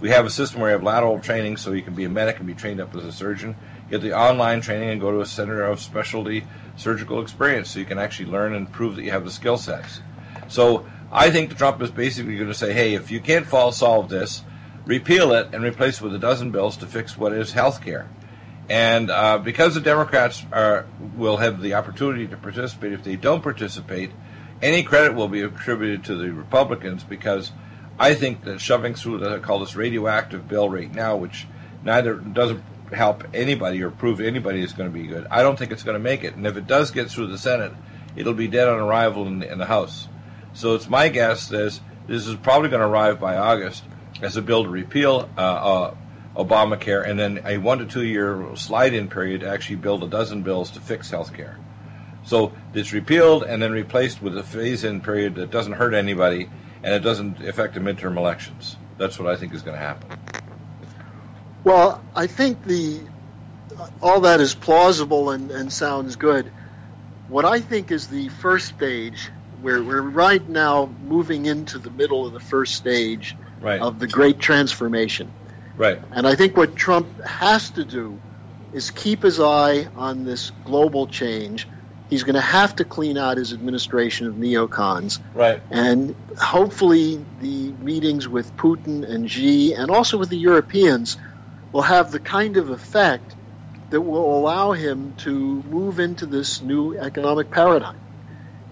[0.00, 2.38] We have a system where you have lateral training so you can be a medic
[2.38, 3.56] and be trained up as a surgeon.
[3.90, 6.44] Get the online training and go to a center of specialty
[6.76, 10.00] surgical experience so you can actually learn and prove that you have the skill sets.
[10.48, 14.08] So I think Trump is basically going to say, hey, if you can't fall solve
[14.08, 14.42] this,
[14.84, 18.08] repeal it and replace it with a dozen bills to fix what is health care.
[18.68, 23.42] And uh, because the Democrats are, will have the opportunity to participate, if they don't
[23.42, 24.10] participate,
[24.62, 27.52] any credit will be attributed to the Republicans because
[27.98, 31.46] I think that shoving through I call this radioactive bill right now, which
[31.82, 32.62] neither doesn't
[32.92, 35.96] help anybody or prove anybody is going to be good, I don't think it's going
[35.96, 36.36] to make it.
[36.36, 37.72] And if it does get through the Senate,
[38.14, 40.08] it'll be dead on arrival in the, in the House.
[40.54, 43.84] So it's my guess that this is probably going to arrive by August
[44.22, 45.94] as a bill to repeal uh, uh,
[46.36, 50.06] Obamacare, and then a one to two year slide in period to actually build a
[50.06, 51.58] dozen bills to fix health care.
[52.24, 56.48] So it's repealed and then replaced with a phase-in period that doesn't hurt anybody
[56.82, 58.76] and it doesn't affect the midterm elections.
[58.96, 60.18] That's what I think is going to happen.
[61.64, 63.00] Well, I think the
[64.00, 66.50] all that is plausible and, and sounds good.
[67.28, 72.26] What I think is the first stage, where we're right now moving into the middle
[72.26, 73.80] of the first stage right.
[73.80, 75.30] of the great transformation.
[75.76, 75.98] Right.
[76.10, 78.20] And I think what Trump has to do
[78.72, 81.68] is keep his eye on this global change.
[82.10, 85.18] He's going to have to clean out his administration of neocons.
[85.34, 85.62] Right.
[85.70, 91.16] And hopefully the meetings with Putin and Xi and also with the Europeans
[91.72, 93.34] will have the kind of effect
[93.90, 97.98] that will allow him to move into this new economic paradigm.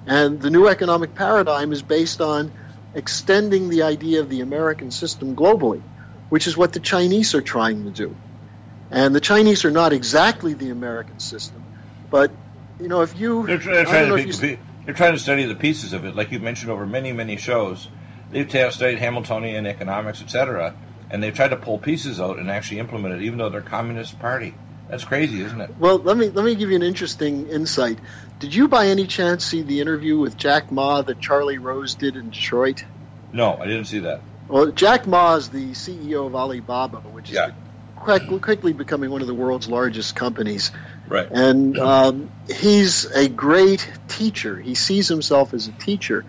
[0.07, 2.53] And the new economic paradigm is based on
[2.95, 5.82] extending the idea of the American system globally,
[6.28, 8.16] which is what the Chinese are trying to do.
[8.91, 11.64] And the Chinese are not exactly the American system,
[12.11, 12.32] but
[12.80, 15.93] you know, if you they're, they're trying to you, they're trying to study the pieces
[15.93, 17.88] of it, like you've mentioned over many many shows.
[18.30, 20.74] They've studied Hamiltonian economics, etc.,
[21.11, 24.18] and they've tried to pull pieces out and actually implement it, even though they're communist
[24.18, 24.55] party.
[24.91, 25.70] That's crazy, isn't it?
[25.78, 27.99] Well, let me let me give you an interesting insight.
[28.41, 32.16] Did you, by any chance, see the interview with Jack Ma that Charlie Rose did
[32.16, 32.84] in Detroit?
[33.32, 34.20] No, I didn't see that.
[34.49, 37.53] Well, Jack Ma is the CEO of Alibaba, which is yeah.
[37.95, 40.72] quick, quickly becoming one of the world's largest companies.
[41.07, 41.28] Right.
[41.30, 44.59] And um, he's a great teacher.
[44.59, 46.24] He sees himself as a teacher,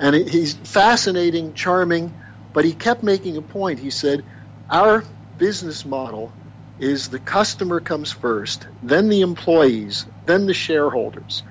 [0.00, 2.12] and he's fascinating, charming.
[2.52, 3.78] But he kept making a point.
[3.78, 4.24] He said,
[4.68, 5.04] "Our
[5.38, 6.32] business model
[6.80, 11.42] is the customer comes first, then the employees, then the shareholders.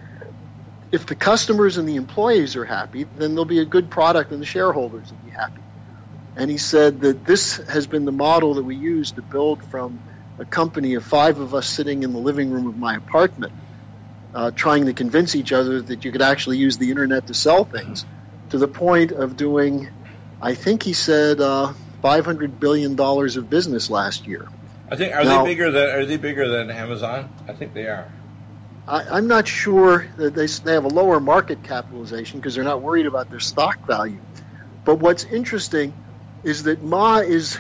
[0.92, 4.42] If the customers and the employees are happy, then there'll be a good product and
[4.42, 5.62] the shareholders will be happy.
[6.36, 10.02] And he said that this has been the model that we use to build from
[10.40, 13.54] a company of five of us sitting in the living room of my apartment,
[14.34, 17.66] uh, trying to convince each other that you could actually use the internet to sell
[17.66, 18.06] things,
[18.50, 19.90] to the point of doing,
[20.42, 21.74] I think he said, uh,
[22.04, 24.48] $500 billion of business last year.
[24.92, 27.30] I think are now, they bigger than are they bigger than Amazon?
[27.48, 28.12] I think they are.
[28.88, 32.82] I, am not sure that they they have a lower market capitalization because they're not
[32.82, 34.20] worried about their stock value.
[34.86, 35.94] But what's interesting
[36.44, 37.60] is that Ma is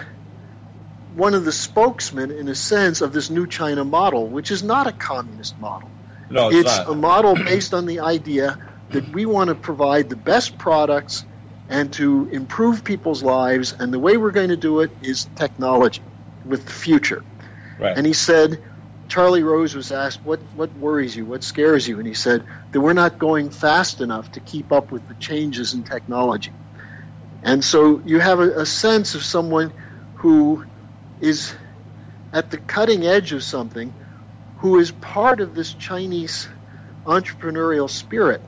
[1.15, 4.87] one of the spokesmen, in a sense, of this new China model, which is not
[4.87, 5.89] a communist model.
[6.31, 8.57] No, it's, it's a model based on the idea
[8.89, 11.25] that we want to provide the best products
[11.67, 16.01] and to improve people's lives, and the way we're going to do it is technology
[16.49, 17.23] with the future.
[17.79, 17.95] Right.
[17.95, 18.59] And he said,
[19.07, 21.25] Charlie Rose was asked, what, what worries you?
[21.25, 21.97] What scares you?
[21.97, 25.73] And he said that we're not going fast enough to keep up with the changes
[25.73, 26.51] in technology.
[27.41, 29.71] And so you have a, a sense of someone
[30.15, 30.65] who
[31.21, 31.55] is
[32.33, 33.93] at the cutting edge of something,
[34.57, 36.47] who is part of this Chinese
[37.05, 38.41] entrepreneurial spirit,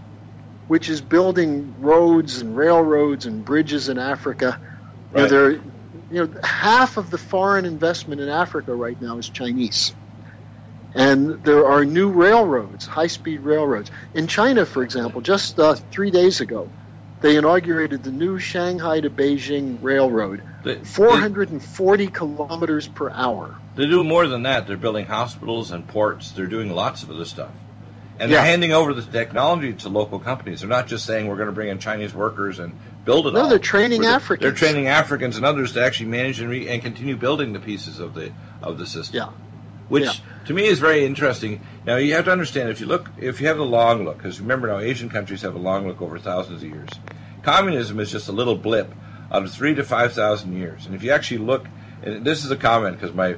[0.68, 4.60] which is building roads and railroads and bridges in Africa.
[5.12, 5.24] Right.
[5.24, 5.62] You know, there,
[6.12, 9.96] you know, half of the foreign investment in Africa right now is Chinese.
[10.94, 13.90] And there are new railroads, high speed railroads.
[14.14, 16.70] In China, for example, just uh, three days ago,
[17.22, 23.56] they inaugurated the new Shanghai to Beijing railroad, they, 440 they, kilometers per hour.
[23.76, 24.68] They do more than that.
[24.68, 27.52] They're building hospitals and ports, they're doing lots of other stuff.
[28.20, 30.60] And they're handing over the technology to local companies.
[30.60, 33.42] They're not just saying we're going to bring in Chinese workers and build it no,
[33.42, 33.50] all.
[33.50, 34.44] they're training they're, Africans.
[34.44, 38.00] They're training Africans and others to actually manage and, re- and continue building the pieces
[38.00, 38.32] of the
[38.62, 39.18] of the system.
[39.18, 39.30] Yeah.
[39.90, 40.46] Which yeah.
[40.46, 41.62] to me is very interesting.
[41.86, 44.40] Now you have to understand if you look if you have a long look, because
[44.40, 46.90] remember now Asian countries have a long look over thousands of years.
[47.44, 48.94] Communism is just a little blip
[49.32, 50.86] out of three to five thousand years.
[50.86, 51.68] And if you actually look,
[52.04, 53.36] and this is a comment because my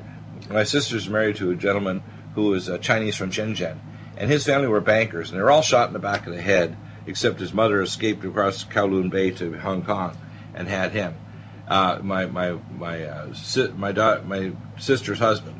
[0.50, 2.04] my sister's married to a gentleman
[2.36, 3.78] who is a Chinese from Shenzhen,
[4.18, 6.42] and his family were bankers, and they were all shot in the back of the
[6.42, 6.76] head
[7.08, 10.18] except his mother escaped across Kowloon Bay to Hong Kong
[10.54, 11.16] and had him.
[11.68, 13.92] Uh, my my my uh, si- my
[14.22, 15.60] my sister's husband,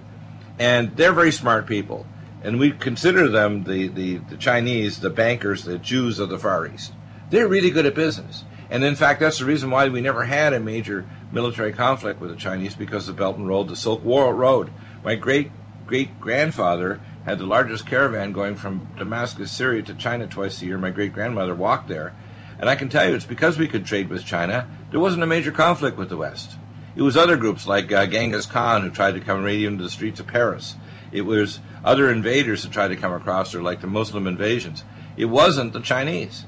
[0.60, 2.06] and they're very smart people,
[2.44, 6.68] and we consider them the, the the Chinese, the bankers, the Jews of the Far
[6.68, 6.92] East.
[7.30, 10.52] They're really good at business, and in fact, that's the reason why we never had
[10.52, 14.72] a major military conflict with the Chinese because the Belt and Road, the Silk Road.
[15.06, 15.52] My great
[15.88, 20.78] great grandfather had the largest caravan going from Damascus, Syria to China twice a year.
[20.78, 22.14] My great grandmother walked there.
[22.60, 25.28] And I can tell you, it's because we could trade with China, there wasn't a
[25.28, 26.58] major conflict with the West.
[26.96, 29.90] It was other groups like uh, Genghis Khan who tried to come right into the
[29.90, 30.76] streets of Paris.
[31.12, 34.84] It was other invaders who tried to come across there, like the Muslim invasions.
[35.18, 36.46] It wasn't the Chinese.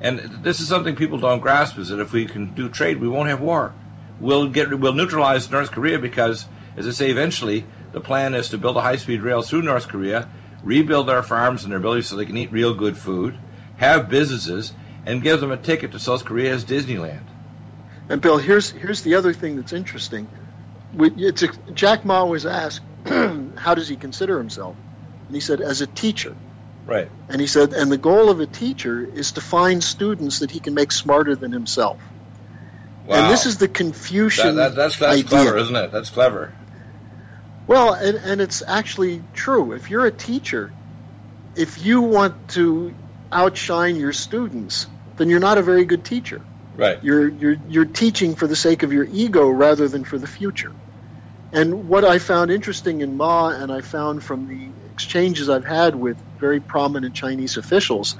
[0.00, 3.08] And this is something people don't grasp: is that if we can do trade, we
[3.08, 3.74] won't have war.
[4.18, 6.46] We'll get we'll neutralize North Korea because,
[6.76, 10.28] as I say, eventually the plan is to build a high-speed rail through North Korea,
[10.62, 13.38] rebuild their farms and their ability so they can eat real good food,
[13.76, 14.72] have businesses,
[15.06, 17.24] and give them a ticket to South Korea's Disneyland.
[18.08, 20.28] And Bill, here's here's the other thing that's interesting.
[20.98, 24.76] It's Jack Ma was asked, "How does he consider himself?"
[25.26, 26.34] And he said, "As a teacher."
[26.86, 27.08] Right.
[27.28, 30.58] And he said, and the goal of a teacher is to find students that he
[30.58, 32.00] can make smarter than himself.
[33.06, 33.16] Wow.
[33.16, 35.28] And this is the Confucian that, that, that's, that's idea.
[35.28, 35.92] clever, isn't it?
[35.92, 36.52] That's clever.
[37.70, 39.74] Well, and, and it's actually true.
[39.74, 40.72] If you're a teacher,
[41.54, 42.92] if you want to
[43.30, 46.40] outshine your students, then you're not a very good teacher.
[46.76, 46.98] Right.
[47.00, 50.72] You're you're you're teaching for the sake of your ego rather than for the future.
[51.52, 55.94] And what I found interesting in Ma, and I found from the exchanges I've had
[55.94, 58.16] with very prominent Chinese officials,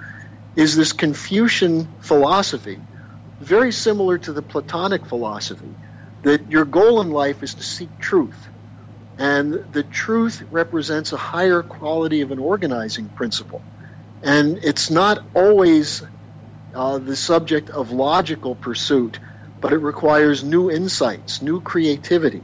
[0.55, 2.79] is this Confucian philosophy,
[3.41, 5.75] very similar to the Platonic philosophy,
[6.23, 8.47] that your goal in life is to seek truth.
[9.21, 13.61] And the truth represents a higher quality of an organizing principle.
[14.23, 16.03] And it's not always
[16.75, 19.21] uh, the subject of logical pursuit,
[19.61, 22.41] but it requires new insights, new creativity.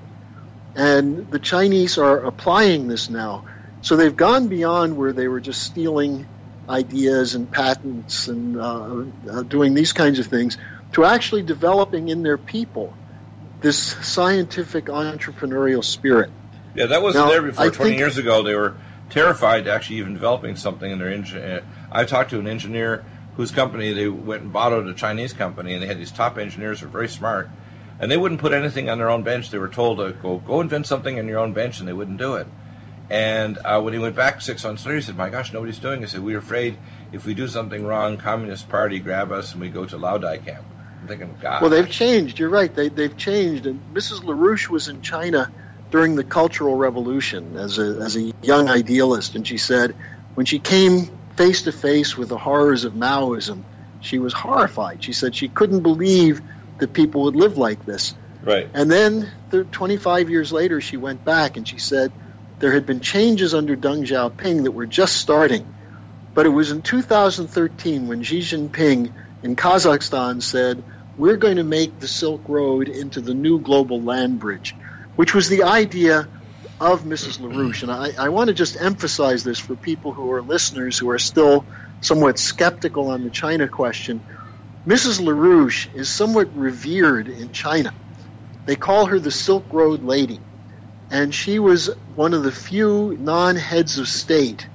[0.75, 3.47] And the Chinese are applying this now.
[3.81, 6.27] So they've gone beyond where they were just stealing
[6.69, 10.59] ideas and patents and uh, uh, doing these kinds of things
[10.93, 12.93] to actually developing in their people
[13.63, 16.31] this scientific entrepreneurial spirit.
[16.77, 17.65] Yeah, that wasn't now, there before.
[17.65, 18.77] I 20 think, years ago, they were
[19.11, 21.63] terrified to actually even developing something in their engine.
[21.91, 23.05] I talked to an engineer
[23.37, 26.39] whose company they went and bought out a Chinese company, and they had these top
[26.39, 27.49] engineers who were very smart,
[27.99, 29.51] and they wouldn't put anything on their own bench.
[29.51, 32.19] They were told to go go invent something on your own bench, and they wouldn't
[32.19, 32.47] do it.
[33.09, 36.01] And uh, when he went back six months later, he said, "My gosh, nobody's doing
[36.01, 36.77] it." He said, "We are afraid
[37.13, 40.65] if we do something wrong, Communist Party grab us and we go to laogai camp."
[41.01, 41.63] I'm thinking, God.
[41.63, 42.39] Well, they've changed.
[42.39, 42.75] You're right.
[42.75, 43.67] They they've changed.
[43.67, 44.23] And Mrs.
[44.23, 45.53] LaRouche was in China
[45.91, 49.95] during the Cultural Revolution as a as a young idealist, and she said
[50.35, 53.63] when she came face to face with the horrors of Maoism,
[54.01, 55.03] she was horrified.
[55.03, 56.43] She said she couldn't believe
[56.79, 58.15] that people would live like this.
[58.43, 58.69] Right.
[58.75, 62.13] And then, 25 years later, she went back and she said
[62.59, 65.67] there had been changes under Deng Xiaoping that were just starting.
[66.35, 69.13] But it was in 2013 when Xi Jinping
[69.43, 70.83] in Kazakhstan said,
[71.17, 74.77] We're going to make the Silk Road into the new global land bridge,
[75.17, 76.29] which was the idea
[76.79, 77.41] of Mrs.
[77.41, 77.83] LaRouche.
[77.83, 81.19] And I, I want to just emphasize this for people who are listeners who are
[81.19, 81.67] still
[82.01, 84.23] somewhat skeptical on the China question.
[84.87, 85.21] Mrs.
[85.21, 87.93] LaRouche is somewhat revered in China.
[88.67, 90.41] They call her the Silk Road Lady.
[91.11, 94.69] And she was one of the few non heads of state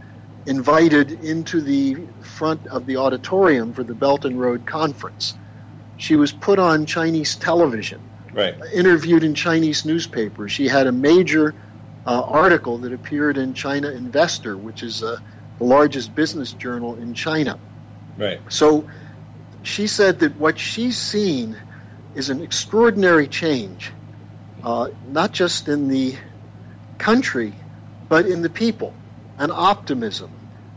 [0.45, 5.35] invited into the front of the auditorium for the Belt and Road Conference.
[5.97, 8.55] She was put on Chinese television, right.
[8.73, 10.51] interviewed in Chinese newspapers.
[10.51, 11.55] She had a major
[12.05, 15.17] uh, article that appeared in China Investor, which is uh,
[15.57, 17.59] the largest business journal in China.
[18.17, 18.41] Right.
[18.49, 18.87] So
[19.63, 21.57] she said that what she's seen
[22.15, 23.91] is an extraordinary change,
[24.63, 26.15] uh, not just in the
[26.97, 27.53] country,
[28.09, 28.93] but in the people,
[29.37, 30.29] an optimism,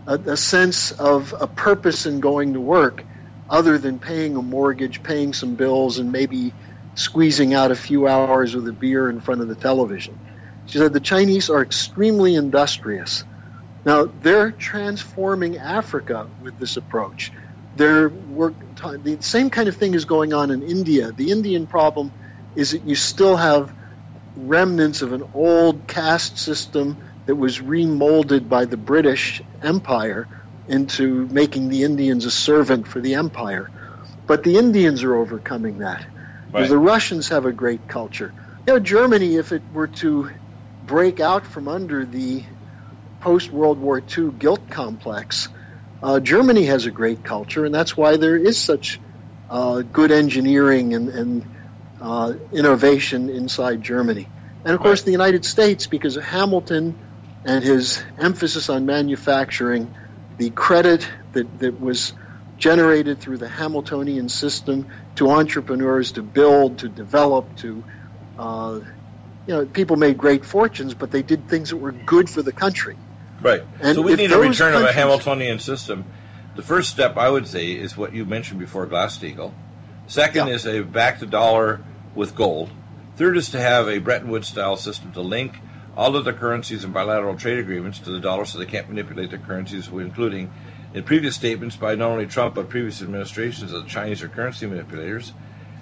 [0.06, 3.04] a, a sense of a purpose in going to work
[3.48, 6.52] other than paying a mortgage, paying some bills, and maybe
[6.94, 10.18] squeezing out a few hours with a beer in front of the television.
[10.66, 13.24] She said the Chinese are extremely industrious.
[13.84, 17.32] Now, they're transforming Africa with this approach.
[17.74, 21.12] They're work, the same kind of thing is going on in India.
[21.12, 22.12] The Indian problem
[22.54, 23.74] is that you still have
[24.36, 30.28] remnants of an old caste system that was remolded by the British Empire
[30.66, 33.70] into making the Indians a servant for the empire.
[34.26, 36.04] But the Indians are overcoming that.
[36.54, 36.68] Right.
[36.68, 38.32] The Russians have a great culture.
[38.66, 40.30] You know, Germany, if it were to
[40.80, 42.44] break out from under the
[43.20, 45.48] post World War II guilt complex.
[46.02, 49.00] Uh, Germany has a great culture, and that's why there is such
[49.48, 51.46] uh, good engineering and, and
[52.00, 54.28] uh, innovation inside Germany.
[54.64, 57.00] And of course, the United States, because of Hamilton
[57.44, 59.90] and his emphasis on manufacturing,
[60.36, 62.12] the credit that, that was
[62.58, 67.84] generated through the Hamiltonian system to entrepreneurs to build, to develop, to
[68.38, 68.80] uh,
[69.46, 72.52] you know, people made great fortunes, but they did things that were good for the
[72.52, 72.96] country.
[73.42, 73.62] Right.
[73.80, 76.04] And so we need a return of a Hamiltonian system.
[76.56, 79.52] The first step, I would say, is what you mentioned before, Glass-Steagall.
[80.06, 80.54] Second yeah.
[80.54, 81.82] is a back to dollar
[82.14, 82.70] with gold.
[83.16, 85.54] Third is to have a Bretton Woods style system to link
[85.96, 89.30] all of the currencies and bilateral trade agreements to the dollar so they can't manipulate
[89.30, 90.52] the currencies, including
[90.94, 94.66] in previous statements by not only Trump but previous administrations that the Chinese are currency
[94.66, 95.32] manipulators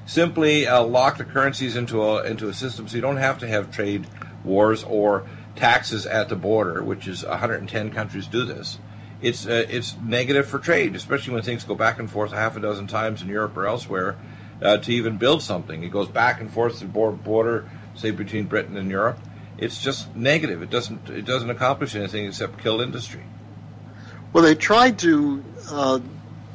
[0.07, 3.47] simply uh, lock the currencies into a into a system so you don't have to
[3.47, 4.07] have trade
[4.45, 8.79] wars or taxes at the border, which is 110 countries do this.
[9.21, 12.61] It's uh, it's negative for trade, especially when things go back and forth half a
[12.61, 14.17] dozen times in Europe or elsewhere
[14.61, 15.85] uh, to even build something.
[15.85, 19.19] It goes back and forth the border, say between Britain and Europe.
[19.59, 20.63] It's just negative.
[20.63, 23.23] It doesn't it doesn't accomplish anything except kill industry.
[24.33, 26.01] Well, they tried to uh,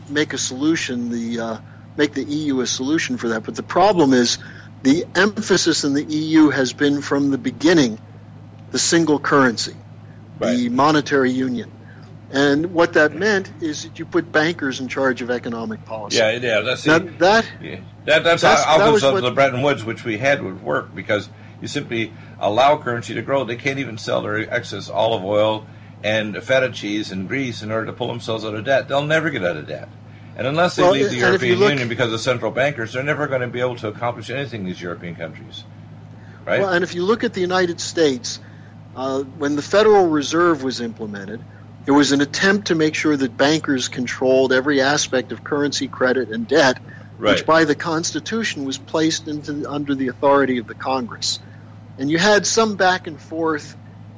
[0.09, 1.57] make a solution, the uh,
[1.95, 4.37] make the EU a solution for that, but the problem is
[4.83, 7.99] the emphasis in the EU has been from the beginning
[8.71, 9.75] the single currency,
[10.39, 10.55] right.
[10.55, 11.71] the monetary union.
[12.31, 16.17] And what that meant is that you put bankers in charge of economic policy.
[16.17, 17.79] Yeah, yeah, that's now, that, yeah.
[18.03, 18.23] that.
[18.23, 21.29] That's, that's how that of the Bretton Woods, which we had, would work because
[21.61, 23.45] you simply allow currency to grow.
[23.45, 25.65] They can't even sell their excess olive oil
[26.03, 28.87] and feta cheese and Greece in order to pull themselves out of debt.
[28.87, 29.89] They'll never get out of debt.
[30.35, 33.27] And unless they well, leave the European look, Union because of central bankers, they're never
[33.27, 34.61] going to be able to accomplish anything.
[34.61, 35.63] In these European countries,
[36.45, 36.59] right?
[36.59, 38.39] Well, and if you look at the United States,
[38.95, 41.43] uh, when the Federal Reserve was implemented,
[41.87, 46.29] it was an attempt to make sure that bankers controlled every aspect of currency, credit,
[46.29, 46.79] and debt,
[47.17, 47.31] right.
[47.31, 51.39] which by the Constitution was placed into, under the authority of the Congress.
[51.97, 53.75] And you had some back and forth,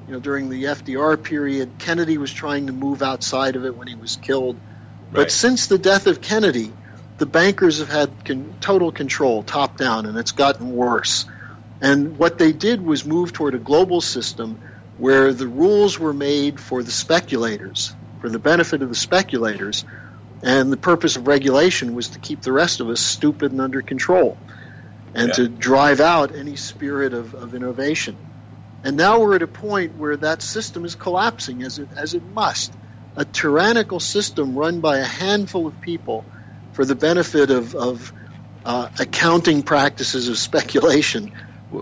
[0.09, 1.69] you know, during the FDR period.
[1.77, 4.55] Kennedy was trying to move outside of it when he was killed.
[4.55, 5.13] Right.
[5.13, 6.73] But since the death of Kennedy,
[7.19, 11.25] the bankers have had con- total control, top down, and it's gotten worse.
[11.79, 14.59] And what they did was move toward a global system
[14.97, 19.85] where the rules were made for the speculators, for the benefit of the speculators,
[20.41, 23.83] and the purpose of regulation was to keep the rest of us stupid and under
[23.83, 24.39] control
[25.13, 25.33] and yeah.
[25.33, 28.17] to drive out any spirit of, of innovation.
[28.83, 32.23] And now we're at a point where that system is collapsing as it, as it
[32.23, 32.73] must
[33.15, 36.23] a tyrannical system run by a handful of people
[36.71, 38.13] for the benefit of, of
[38.63, 41.31] uh, accounting practices of speculation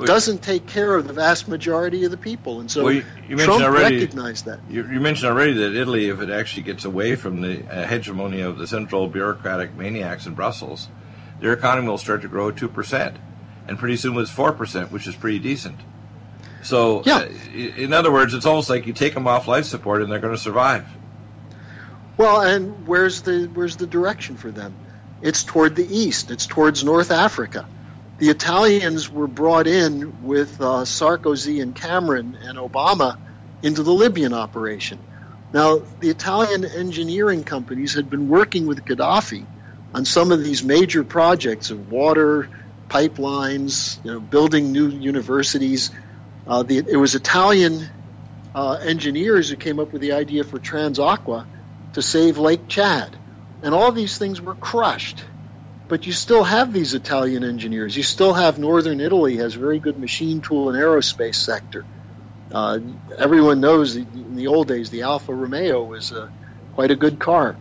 [0.05, 3.37] doesn't take care of the vast majority of the people, and so well, you, you
[3.37, 4.59] Trump already, recognized that.
[4.69, 8.41] You, you, mentioned already that Italy, if it actually gets away from the uh, hegemony
[8.41, 10.89] of the central bureaucratic maniacs in Brussels,
[11.39, 13.15] their economy will start to grow two percent,
[13.67, 15.79] and pretty soon it's four percent, which is pretty decent.
[16.67, 17.19] So, yeah.
[17.19, 20.19] Uh, in other words, it's almost like you take them off life support and they're
[20.19, 20.85] going to survive.
[22.17, 24.75] Well, and where's the where's the direction for them?
[25.21, 26.29] It's toward the east.
[26.29, 27.65] It's towards North Africa.
[28.17, 33.17] The Italians were brought in with uh, Sarkozy and Cameron and Obama
[33.63, 34.99] into the Libyan operation.
[35.53, 39.45] Now, the Italian engineering companies had been working with Gaddafi
[39.93, 42.49] on some of these major projects of water,
[42.89, 45.91] pipelines, you know, building new universities.
[46.47, 47.89] Uh, the, it was Italian
[48.55, 51.45] uh, engineers who came up with the idea for Transaqua
[51.93, 53.15] to save Lake Chad.
[53.61, 55.23] And all these things were crushed.
[55.87, 57.95] But you still have these Italian engineers.
[57.95, 61.85] You still have Northern Italy has a very good machine tool and aerospace sector.
[62.51, 62.79] Uh,
[63.17, 66.29] everyone knows in the old days the Alfa Romeo was uh,
[66.75, 67.57] quite a good car.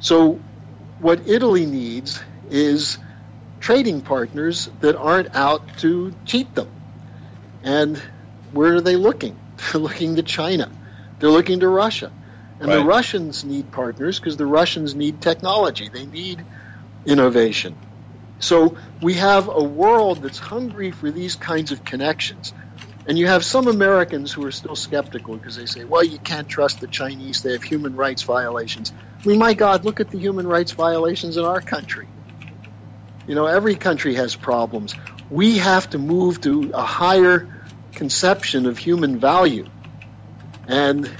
[0.00, 0.40] So
[1.00, 2.98] what Italy needs is
[3.60, 6.68] trading partners that aren't out to cheat them.
[7.62, 8.00] And
[8.52, 9.36] where are they looking?
[9.72, 10.70] They're looking to China.
[11.18, 12.10] They're looking to Russia.
[12.60, 12.76] And right.
[12.76, 15.88] the Russians need partners because the Russians need technology.
[15.88, 16.44] They need
[17.04, 17.76] innovation.
[18.38, 22.52] So we have a world that's hungry for these kinds of connections.
[23.06, 26.48] And you have some Americans who are still skeptical because they say, well, you can't
[26.48, 27.42] trust the Chinese.
[27.42, 28.92] They have human rights violations.
[29.24, 32.06] I mean, my God, look at the human rights violations in our country.
[33.26, 34.94] You know, every country has problems.
[35.30, 37.48] We have to move to a higher
[37.94, 39.66] conception of human value.
[40.66, 41.10] And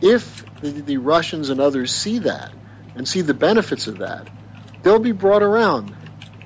[0.00, 2.52] if the, the Russians and others see that
[2.94, 4.28] and see the benefits of that,
[4.82, 5.94] they'll be brought around.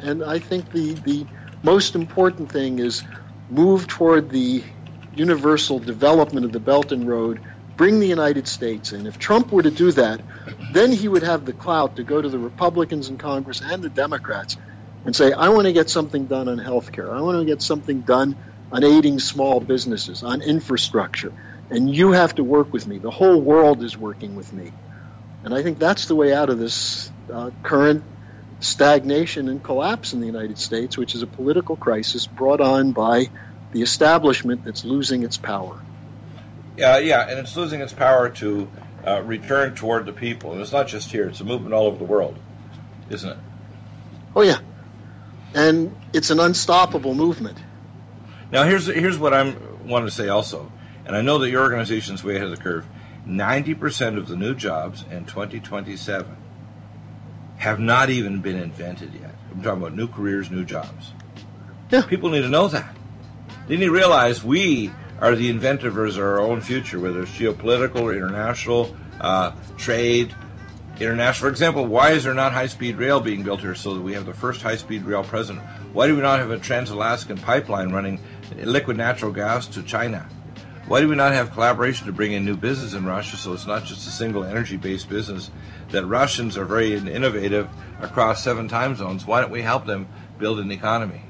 [0.00, 1.26] And I think the, the
[1.62, 3.02] most important thing is
[3.50, 4.62] move toward the
[5.14, 7.40] universal development of the Belt and Road,
[7.76, 9.06] bring the United States in.
[9.06, 10.20] If Trump were to do that,
[10.72, 13.88] then he would have the clout to go to the Republicans in Congress and the
[13.88, 14.56] Democrats
[15.04, 17.10] and say, I want to get something done on health care.
[17.12, 18.36] I want to get something done
[18.72, 21.32] on aiding small businesses, on infrastructure
[21.70, 22.98] and you have to work with me.
[22.98, 24.72] The whole world is working with me.
[25.44, 28.04] And I think that's the way out of this uh, current
[28.60, 33.30] stagnation and collapse in the United States, which is a political crisis brought on by
[33.72, 35.80] the establishment that's losing its power.
[36.76, 38.68] Yeah, yeah, and it's losing its power to
[39.06, 40.52] uh, return toward the people.
[40.52, 42.38] And it's not just here, it's a movement all over the world,
[43.10, 43.38] isn't it?
[44.34, 44.58] Oh, yeah.
[45.54, 47.58] And it's an unstoppable movement.
[48.50, 50.70] Now, here's, here's what I'm want to say also
[51.06, 52.84] and I know that your organization's way ahead of the curve.
[53.26, 56.36] 90% of the new jobs in 2027
[57.58, 59.34] have not even been invented yet.
[59.50, 61.12] I'm talking about new careers, new jobs.
[61.90, 62.02] Yeah.
[62.02, 62.94] People need to know that.
[63.68, 64.90] They need to realize we
[65.20, 70.34] are the inventors of our own future, whether it's geopolitical or international, uh, trade,
[71.00, 71.48] international.
[71.48, 74.26] For example, why is there not high-speed rail being built here so that we have
[74.26, 75.60] the first high-speed rail present?
[75.92, 78.20] Why do we not have a trans-Alaskan pipeline running
[78.54, 80.28] liquid natural gas to China?
[80.86, 83.66] Why do we not have collaboration to bring in new business in Russia so it's
[83.66, 85.50] not just a single energy-based business?
[85.90, 87.68] That Russians are very innovative
[88.00, 89.26] across seven time zones.
[89.26, 91.22] Why don't we help them build an economy?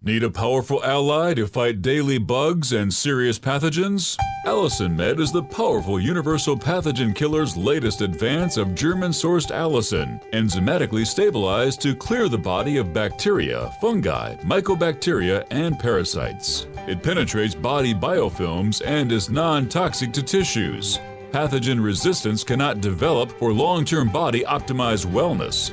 [0.00, 4.16] Need a powerful ally to fight daily bugs and serious pathogens?
[4.44, 11.06] Allicin Med is the powerful universal pathogen killer's latest advance of German sourced allicin, enzymatically
[11.06, 16.66] stabilized to clear the body of bacteria, fungi, mycobacteria, and parasites.
[16.88, 20.98] It penetrates body biofilms and is non toxic to tissues.
[21.30, 25.72] Pathogen resistance cannot develop for long term body optimized wellness.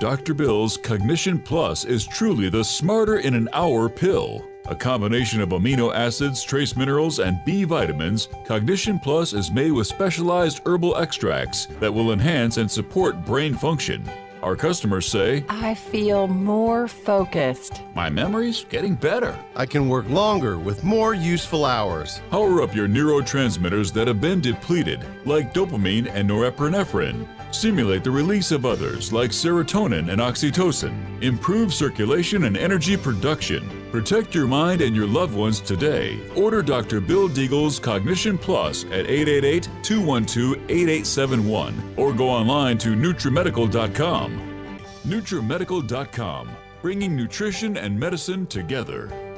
[0.00, 0.32] Dr.
[0.32, 4.42] Bill's Cognition Plus is truly the smarter in an hour pill.
[4.68, 9.86] A combination of amino acids, trace minerals, and B vitamins, Cognition Plus is made with
[9.86, 14.02] specialized herbal extracts that will enhance and support brain function.
[14.42, 17.82] Our customers say, I feel more focused.
[17.94, 19.38] My memory's getting better.
[19.54, 22.22] I can work longer with more useful hours.
[22.30, 27.28] Power up your neurotransmitters that have been depleted, like dopamine and norepinephrine.
[27.52, 31.22] Stimulate the release of others like serotonin and oxytocin.
[31.22, 33.68] Improve circulation and energy production.
[33.90, 36.20] Protect your mind and your loved ones today.
[36.36, 37.00] Order Dr.
[37.00, 44.78] Bill Deagle's Cognition Plus at 888 212 8871 or go online to NutriMedical.com.
[45.06, 46.50] NutriMedical.com,
[46.82, 49.29] bringing nutrition and medicine together.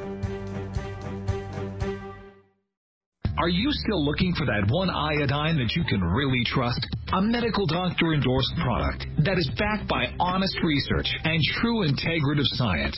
[3.42, 6.78] Are you still looking for that one iodine that you can really trust?
[7.12, 12.96] A medical doctor endorsed product that is backed by honest research and true integrative science.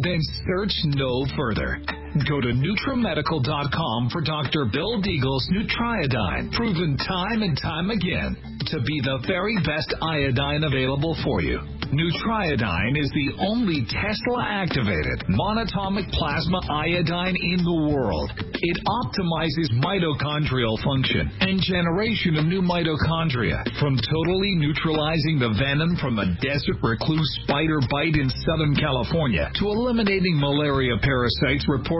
[0.00, 1.82] Then search no further.
[2.10, 4.64] Go to NutriMedical.com for Dr.
[4.64, 8.34] Bill Deagle's Nutriodine, proven time and time again
[8.66, 11.60] to be the very best iodine available for you.
[11.94, 18.30] Nutriodine is the only Tesla activated monatomic plasma iodine in the world.
[18.62, 26.18] It optimizes mitochondrial function and generation of new mitochondria, from totally neutralizing the venom from
[26.22, 31.99] a desert recluse spider bite in Southern California to eliminating malaria parasites reported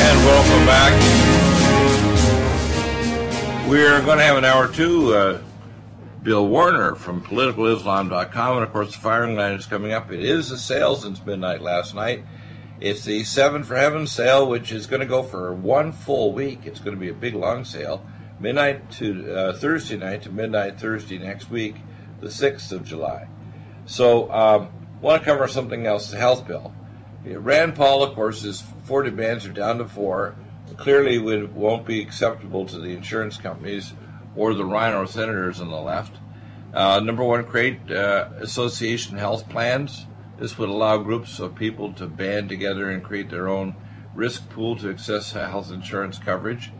[0.00, 0.92] And welcome back.
[3.68, 5.14] We're going to have an hour two.
[5.14, 5.40] Uh,
[6.22, 8.56] Bill Warner from politicalislam.com.
[8.56, 10.10] And of course, the firing line is coming up.
[10.10, 12.24] It is a sale since midnight last night.
[12.80, 16.60] It's the Seven for Heaven sale, which is going to go for one full week.
[16.64, 18.04] It's going to be a big long sale.
[18.40, 21.76] Midnight to uh, Thursday night to midnight Thursday next week,
[22.20, 23.28] the 6th of July.
[23.86, 24.68] So, um,
[25.00, 26.72] want to cover something else the health bill.
[27.24, 30.36] Rand Paul, of course, his four demands are down to four.
[30.76, 33.92] Clearly, would, won't be acceptable to the insurance companies
[34.38, 36.16] or the RINO senators on the left.
[36.72, 40.06] Uh, number one, create uh, association health plans.
[40.38, 43.74] This would allow groups of people to band together and create their own
[44.14, 46.70] risk pool to access health insurance coverage.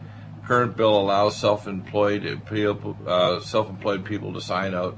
[0.47, 4.97] Current bill allows self-employed people, uh, self-employed people to sign out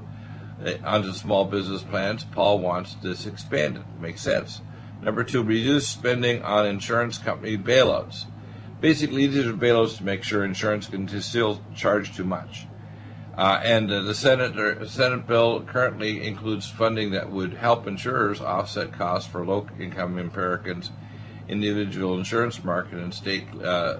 [0.63, 2.23] uh, onto small business plans.
[2.23, 3.83] Paul wants this expanded.
[3.99, 4.61] Makes sense.
[5.01, 8.25] Number two, reduce spending on insurance company bailouts.
[8.81, 12.65] Basically, these are bailouts to make sure insurance can still charge too much.
[13.37, 18.41] Uh, and uh, the Senate uh, Senate bill currently includes funding that would help insurers
[18.41, 20.91] offset costs for low-income Americans,
[21.47, 23.99] individual insurance market, and state uh,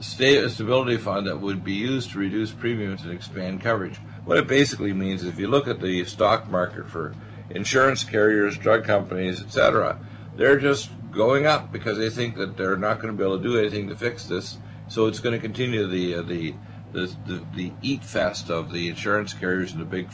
[0.00, 3.96] state stability fund that would be used to reduce premiums and expand coverage.
[4.24, 7.14] What it basically means, is if you look at the stock market for
[7.48, 9.98] insurance carriers, drug companies, etc.,
[10.36, 13.42] they're just going up because they think that they're not going to be able to
[13.42, 14.58] do anything to fix this.
[14.88, 16.54] So it's going to continue the uh, the,
[16.92, 20.08] the, the the eat fest of the insurance carriers and the big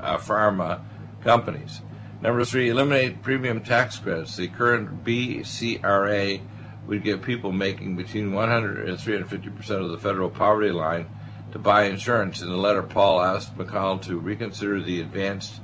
[0.00, 0.82] uh, pharma
[1.22, 1.80] companies.
[2.20, 4.36] Number three, eliminate premium tax credits.
[4.36, 6.40] The current BCRA
[6.86, 11.08] would give people making between 100 and 350 percent of the federal poverty line
[11.52, 12.42] to buy insurance.
[12.42, 15.60] In the letter, Paul asked McConnell to reconsider the advanced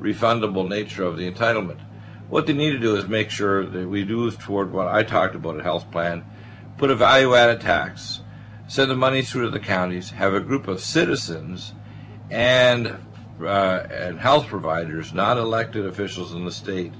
[0.00, 1.80] refundable nature of the entitlement.
[2.34, 5.36] What they need to do is make sure that we do toward what I talked
[5.36, 6.24] about a health plan,
[6.78, 8.22] put a value added tax,
[8.66, 11.74] send the money through to the counties, have a group of citizens
[12.32, 12.98] and
[13.40, 16.92] uh, and health providers, not elected officials in the state,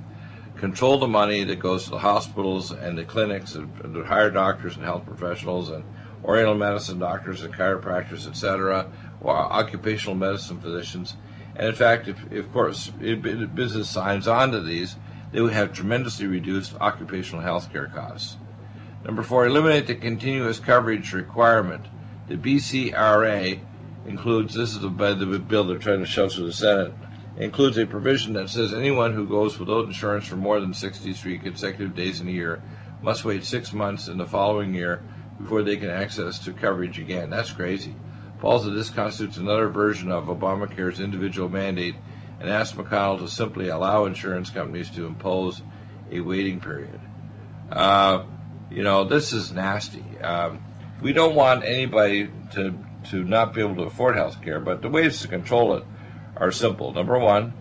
[0.57, 4.31] control the money that goes to the hospitals and the clinics and, and to hire
[4.31, 5.83] doctors and health professionals and
[6.25, 8.89] oriental medicine doctors and chiropractors, etc.,
[9.21, 11.17] or occupational medicine physicians.
[11.57, 13.21] And in fact, if, if of course if
[13.53, 14.95] business signs on to these,
[15.35, 18.37] they would have tremendously reduced occupational health care costs.
[19.05, 21.87] Number four, eliminate the continuous coverage requirement.
[22.29, 23.59] The BCRA
[24.07, 26.95] includes, this is the, the bill they're trying to shove through the Senate,
[27.37, 31.97] includes a provision that says anyone who goes without insurance for more than 63 consecutive
[31.97, 32.63] days in a year
[33.03, 35.03] must wait six months in the following year
[35.41, 37.29] before they can access to coverage again.
[37.29, 37.97] That's crazy.
[38.41, 41.97] Said this constitutes another version of Obamacare's individual mandate
[42.45, 45.63] and asked McConnell to simply allow insurance companies to impose
[46.11, 47.01] a waiting period.
[47.73, 48.25] Uh,
[48.71, 50.05] you know, this is nasty.
[50.23, 50.63] Um,
[51.01, 52.79] we don't want anybody to,
[53.11, 55.85] to not be able to afford health care, but the ways to control it
[56.37, 56.93] are simple.
[56.93, 57.55] Number one,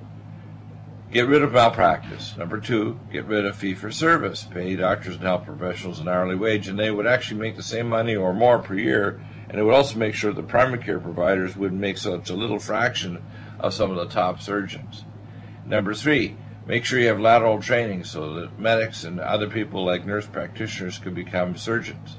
[1.14, 2.36] get rid of malpractice.
[2.36, 4.44] Number two, get rid of fee for service.
[4.44, 7.88] Pay doctors and health professionals an hourly wage, and they would actually make the same
[7.88, 9.22] money or more per year.
[9.48, 12.60] And it would also make sure the primary care providers would make such a little
[12.60, 13.24] fraction
[13.64, 15.06] of some of the top surgeons.
[15.66, 16.36] Number three,
[16.68, 21.00] make sure you have lateral training so that medics and other people like nurse practitioners
[21.00, 22.18] can become surgeons.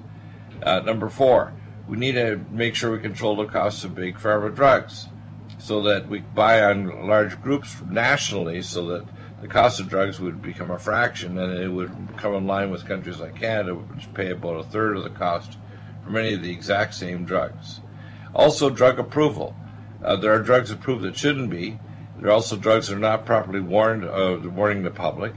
[0.63, 1.53] Uh, number four,
[1.87, 5.09] we need to make sure we control the costs of big pharma drugs
[5.59, 9.05] so that we buy on large groups nationally so that
[9.43, 12.87] the cost of drugs would become a fraction and it would come in line with
[12.87, 15.59] countries like Canada, which pay about a third of the cost
[16.03, 17.81] for many of the exact same drugs.
[18.35, 19.55] Also, drug approval.
[20.05, 21.79] Uh, there are drugs approved that shouldn't be.
[22.19, 25.33] There are also drugs that are not properly warned, uh, warning the public.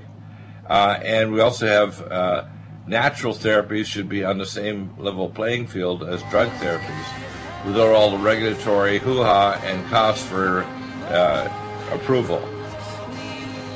[0.69, 2.45] Uh, and we also have uh,
[2.85, 8.11] natural therapies should be on the same level playing field as drug therapies without all
[8.11, 10.63] the regulatory hoo-ha and costs for
[11.07, 11.49] uh,
[11.91, 12.41] approval.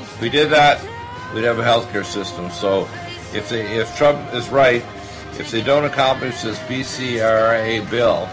[0.02, 0.80] If we did that,
[1.34, 2.50] we'd have a healthcare system.
[2.50, 2.88] So
[3.34, 4.84] if they, if Trump is right,
[5.38, 8.28] if they don't accomplish this BCRA bill,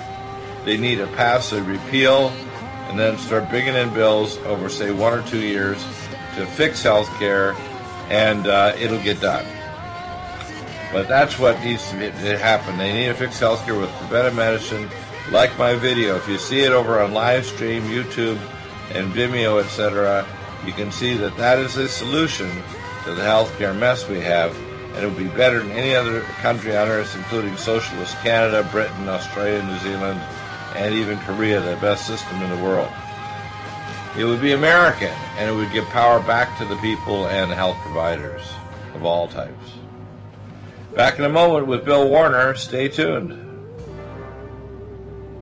[0.65, 2.31] they need to pass a repeal
[2.89, 5.77] and then start bringing in bills over, say, one or two years
[6.35, 7.55] to fix health care,
[8.09, 9.45] and uh, it'll get done.
[10.91, 12.77] But that's what needs to, happen.
[12.79, 14.89] They need to fix health care with preventive medicine,
[15.31, 16.15] like my video.
[16.15, 18.39] If you see it over on live stream, YouTube,
[18.91, 20.25] and Vimeo, etc.,
[20.65, 22.49] you can see that that is a solution
[23.03, 24.57] to the healthcare mess we have,
[24.95, 29.07] and it would be better than any other country on earth, including socialist Canada, Britain,
[29.07, 30.19] Australia, New Zealand,
[30.75, 32.89] and even Korea, the best system in the world.
[34.17, 37.77] It would be American, and it would give power back to the people and health
[37.77, 38.41] providers
[38.95, 39.73] of all types.
[40.95, 42.55] Back in a moment with Bill Warner.
[42.55, 43.48] Stay tuned.